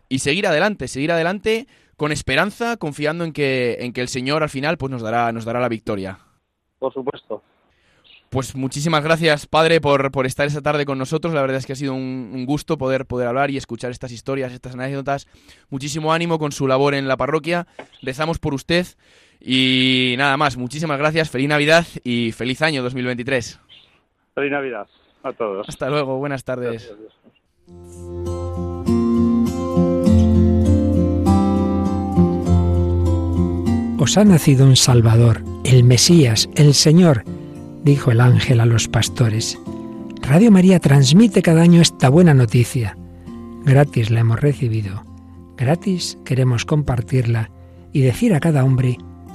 [0.08, 1.66] y seguir adelante, seguir adelante
[1.96, 5.44] con esperanza, confiando en que, en que el Señor al final pues nos dará, nos
[5.44, 6.18] dará la victoria.
[6.78, 7.42] Por supuesto.
[8.30, 11.34] Pues muchísimas gracias, Padre, por, por estar esta tarde con nosotros.
[11.34, 14.10] La verdad es que ha sido un, un gusto poder, poder hablar y escuchar estas
[14.10, 15.28] historias, estas anécdotas.
[15.68, 17.66] Muchísimo ánimo con su labor en la parroquia.
[18.00, 18.86] Rezamos por usted.
[19.45, 23.59] Y nada más, muchísimas gracias, feliz Navidad y feliz año 2023.
[24.34, 24.86] Feliz Navidad
[25.22, 25.68] a todos.
[25.68, 26.88] Hasta luego, buenas tardes.
[26.88, 27.22] Gracias.
[33.99, 37.22] Os ha nacido un Salvador, el Mesías, el Señor,
[37.84, 39.61] dijo el ángel a los pastores.
[40.20, 42.97] Radio María transmite cada año esta buena noticia.
[43.64, 45.05] Gratis la hemos recibido,
[45.57, 47.51] gratis queremos compartirla
[47.93, 48.99] y decir a cada hombre,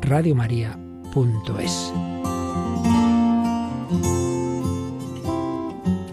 [0.00, 1.92] radiomaria.es.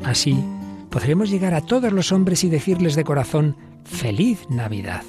[0.03, 0.43] Así
[0.89, 5.03] podremos llegar a todos los hombres y decirles de corazón feliz Navidad.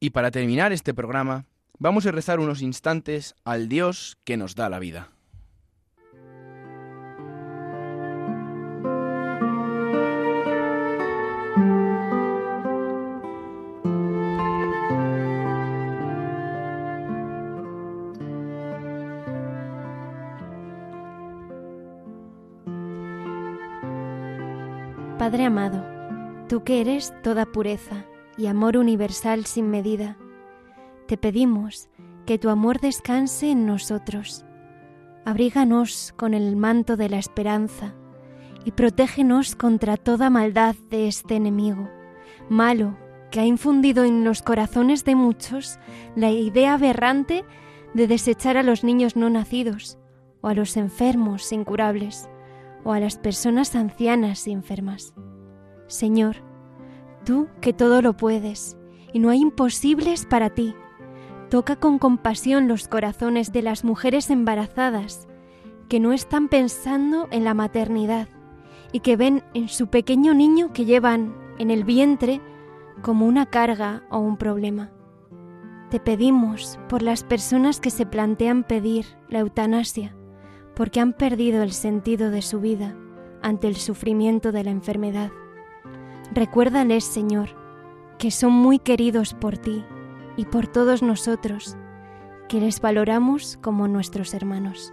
[0.00, 1.46] Y para terminar este programa,
[1.78, 5.13] vamos a rezar unos instantes al Dios que nos da la vida.
[25.34, 25.84] Padre amado,
[26.48, 28.04] tú que eres toda pureza
[28.38, 30.16] y amor universal sin medida,
[31.08, 31.88] te pedimos
[32.24, 34.44] que tu amor descanse en nosotros.
[35.24, 37.94] Abríganos con el manto de la esperanza
[38.64, 41.90] y protégenos contra toda maldad de este enemigo,
[42.48, 42.96] malo
[43.32, 45.80] que ha infundido en los corazones de muchos
[46.14, 47.44] la idea aberrante
[47.92, 49.98] de desechar a los niños no nacidos,
[50.42, 52.30] o a los enfermos incurables,
[52.84, 55.14] o a las personas ancianas y enfermas.
[55.86, 56.36] Señor,
[57.24, 58.76] tú que todo lo puedes,
[59.12, 60.74] y no hay imposibles para ti,
[61.50, 65.28] toca con compasión los corazones de las mujeres embarazadas
[65.88, 68.28] que no están pensando en la maternidad
[68.92, 72.40] y que ven en su pequeño niño que llevan en el vientre
[73.02, 74.90] como una carga o un problema.
[75.90, 80.16] Te pedimos por las personas que se plantean pedir la eutanasia,
[80.74, 82.94] porque han perdido el sentido de su vida
[83.42, 85.30] ante el sufrimiento de la enfermedad.
[86.32, 87.50] Recuérdales, Señor,
[88.18, 89.84] que son muy queridos por ti
[90.36, 91.76] y por todos nosotros,
[92.48, 94.92] que les valoramos como nuestros hermanos.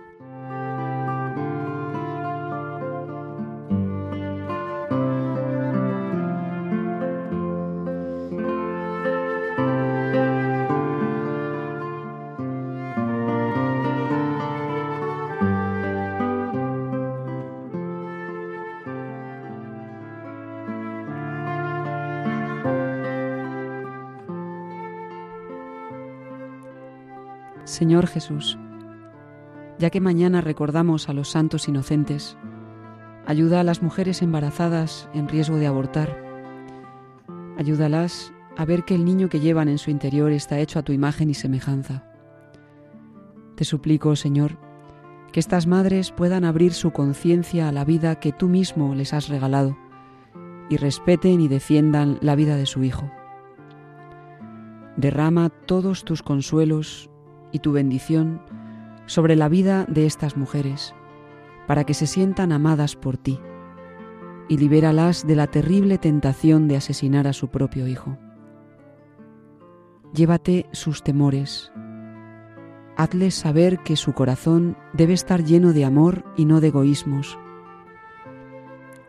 [27.82, 28.60] Señor Jesús,
[29.80, 32.38] ya que mañana recordamos a los santos inocentes,
[33.26, 36.16] ayuda a las mujeres embarazadas en riesgo de abortar.
[37.58, 40.92] Ayúdalas a ver que el niño que llevan en su interior está hecho a tu
[40.92, 42.04] imagen y semejanza.
[43.56, 44.60] Te suplico, Señor,
[45.32, 49.28] que estas madres puedan abrir su conciencia a la vida que tú mismo les has
[49.28, 49.76] regalado
[50.70, 53.10] y respeten y defiendan la vida de su hijo.
[54.98, 57.11] Derrama todos tus consuelos
[57.52, 58.42] y tu bendición
[59.06, 60.94] sobre la vida de estas mujeres,
[61.68, 63.40] para que se sientan amadas por ti,
[64.48, 68.18] y libéralas de la terrible tentación de asesinar a su propio hijo.
[70.14, 71.72] Llévate sus temores,
[72.98, 77.40] hazles saber que su corazón debe estar lleno de amor y no de egoísmos.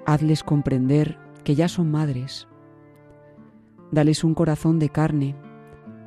[0.06, 2.48] Hazles comprender que ya son madres.
[3.90, 5.36] Dales un corazón de carne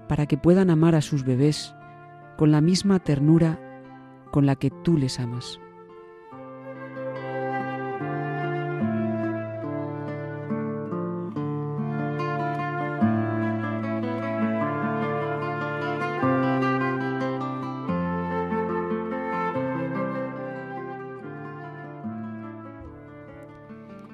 [0.08, 1.75] para que puedan amar a sus bebés
[2.38, 3.60] con la misma ternura
[4.32, 5.60] con la que tú les amas.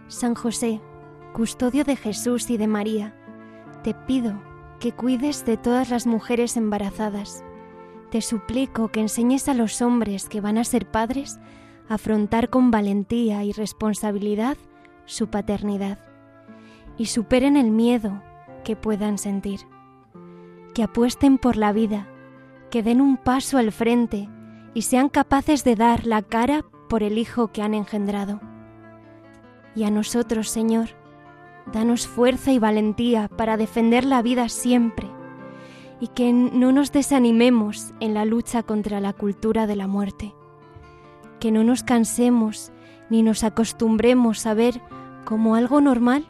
[0.08, 0.82] San José,
[1.34, 3.16] custodio de Jesús y de María,
[3.84, 4.40] te pido
[4.80, 7.44] que cuides de todas las mujeres embarazadas.
[8.12, 11.40] Te suplico que enseñes a los hombres que van a ser padres
[11.88, 14.58] a afrontar con valentía y responsabilidad
[15.06, 15.98] su paternidad
[16.98, 18.22] y superen el miedo
[18.66, 19.62] que puedan sentir.
[20.74, 22.08] Que apuesten por la vida,
[22.70, 24.28] que den un paso al frente
[24.74, 28.42] y sean capaces de dar la cara por el hijo que han engendrado.
[29.74, 30.90] Y a nosotros, Señor,
[31.72, 35.11] danos fuerza y valentía para defender la vida siempre
[36.02, 40.34] y que no nos desanimemos en la lucha contra la cultura de la muerte.
[41.40, 42.72] Que no nos cansemos
[43.12, 44.82] ni nos acostumbremos a ver
[45.26, 46.26] como algo normal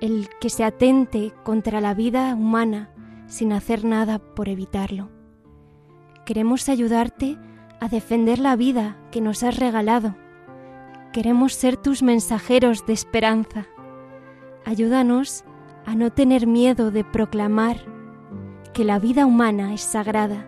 [0.00, 2.90] el que se atente contra la vida humana
[3.26, 5.10] sin hacer nada por evitarlo.
[6.24, 7.36] Queremos ayudarte
[7.80, 10.14] a defender la vida que nos has regalado.
[11.12, 13.66] Queremos ser tus mensajeros de esperanza.
[14.64, 15.44] Ayúdanos
[15.86, 17.97] a no tener miedo de proclamar
[18.78, 20.46] que la vida humana es sagrada,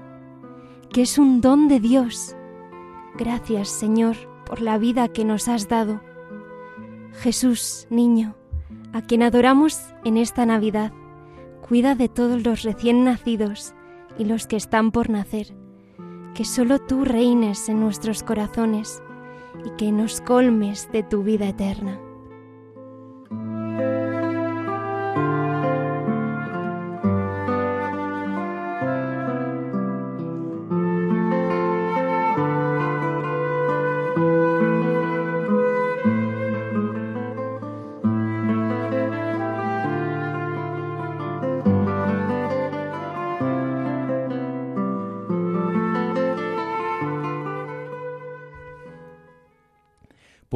[0.93, 2.37] que es un don de Dios.
[3.17, 4.15] Gracias, Señor,
[4.47, 6.01] por la vida que nos has dado.
[7.15, 8.37] Jesús, niño,
[8.93, 10.93] a quien adoramos en esta Navidad,
[11.69, 13.75] cuida de todos los recién nacidos
[14.17, 15.53] y los que están por nacer.
[16.33, 19.03] Que solo tú reines en nuestros corazones
[19.65, 21.99] y que nos colmes de tu vida eterna.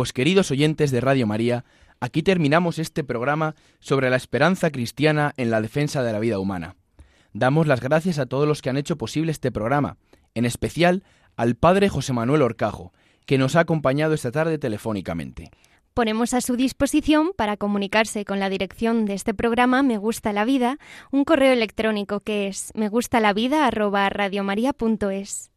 [0.05, 1.65] Pues queridos oyentes de Radio María,
[1.99, 6.77] aquí terminamos este programa sobre la esperanza cristiana en la defensa de la vida humana.
[7.33, 9.97] Damos las gracias a todos los que han hecho posible este programa,
[10.35, 11.05] en especial
[11.37, 12.93] al Padre José Manuel Orcajo,
[13.25, 15.51] que nos ha acompañado esta tarde telefónicamente.
[15.95, 20.45] Ponemos a su disposición para comunicarse con la dirección de este programa Me Gusta la
[20.45, 20.77] Vida
[21.13, 22.73] un correo electrónico que es.
[22.75, 25.51] Me gusta la vida arroba radiomaria.es.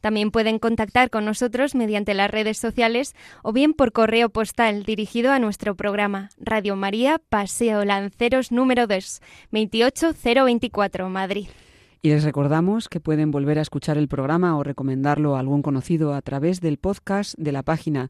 [0.00, 5.32] También pueden contactar con nosotros mediante las redes sociales o bien por correo postal dirigido
[5.32, 9.20] a nuestro programa Radio María Paseo Lanceros número 2,
[9.50, 11.48] 28024, Madrid.
[12.02, 16.14] Y les recordamos que pueden volver a escuchar el programa o recomendarlo a algún conocido
[16.14, 18.08] a través del podcast de la página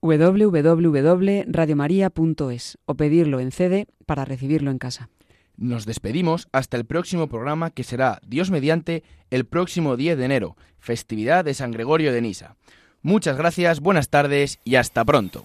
[0.00, 5.10] www.radiomaria.es o pedirlo en CD para recibirlo en casa.
[5.58, 10.56] Nos despedimos hasta el próximo programa que será, Dios mediante, el próximo 10 de enero,
[10.78, 12.54] festividad de San Gregorio de Nisa.
[13.02, 15.44] Muchas gracias, buenas tardes y hasta pronto.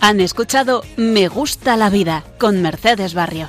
[0.00, 3.48] Han escuchado Me gusta la vida con Mercedes Barrio.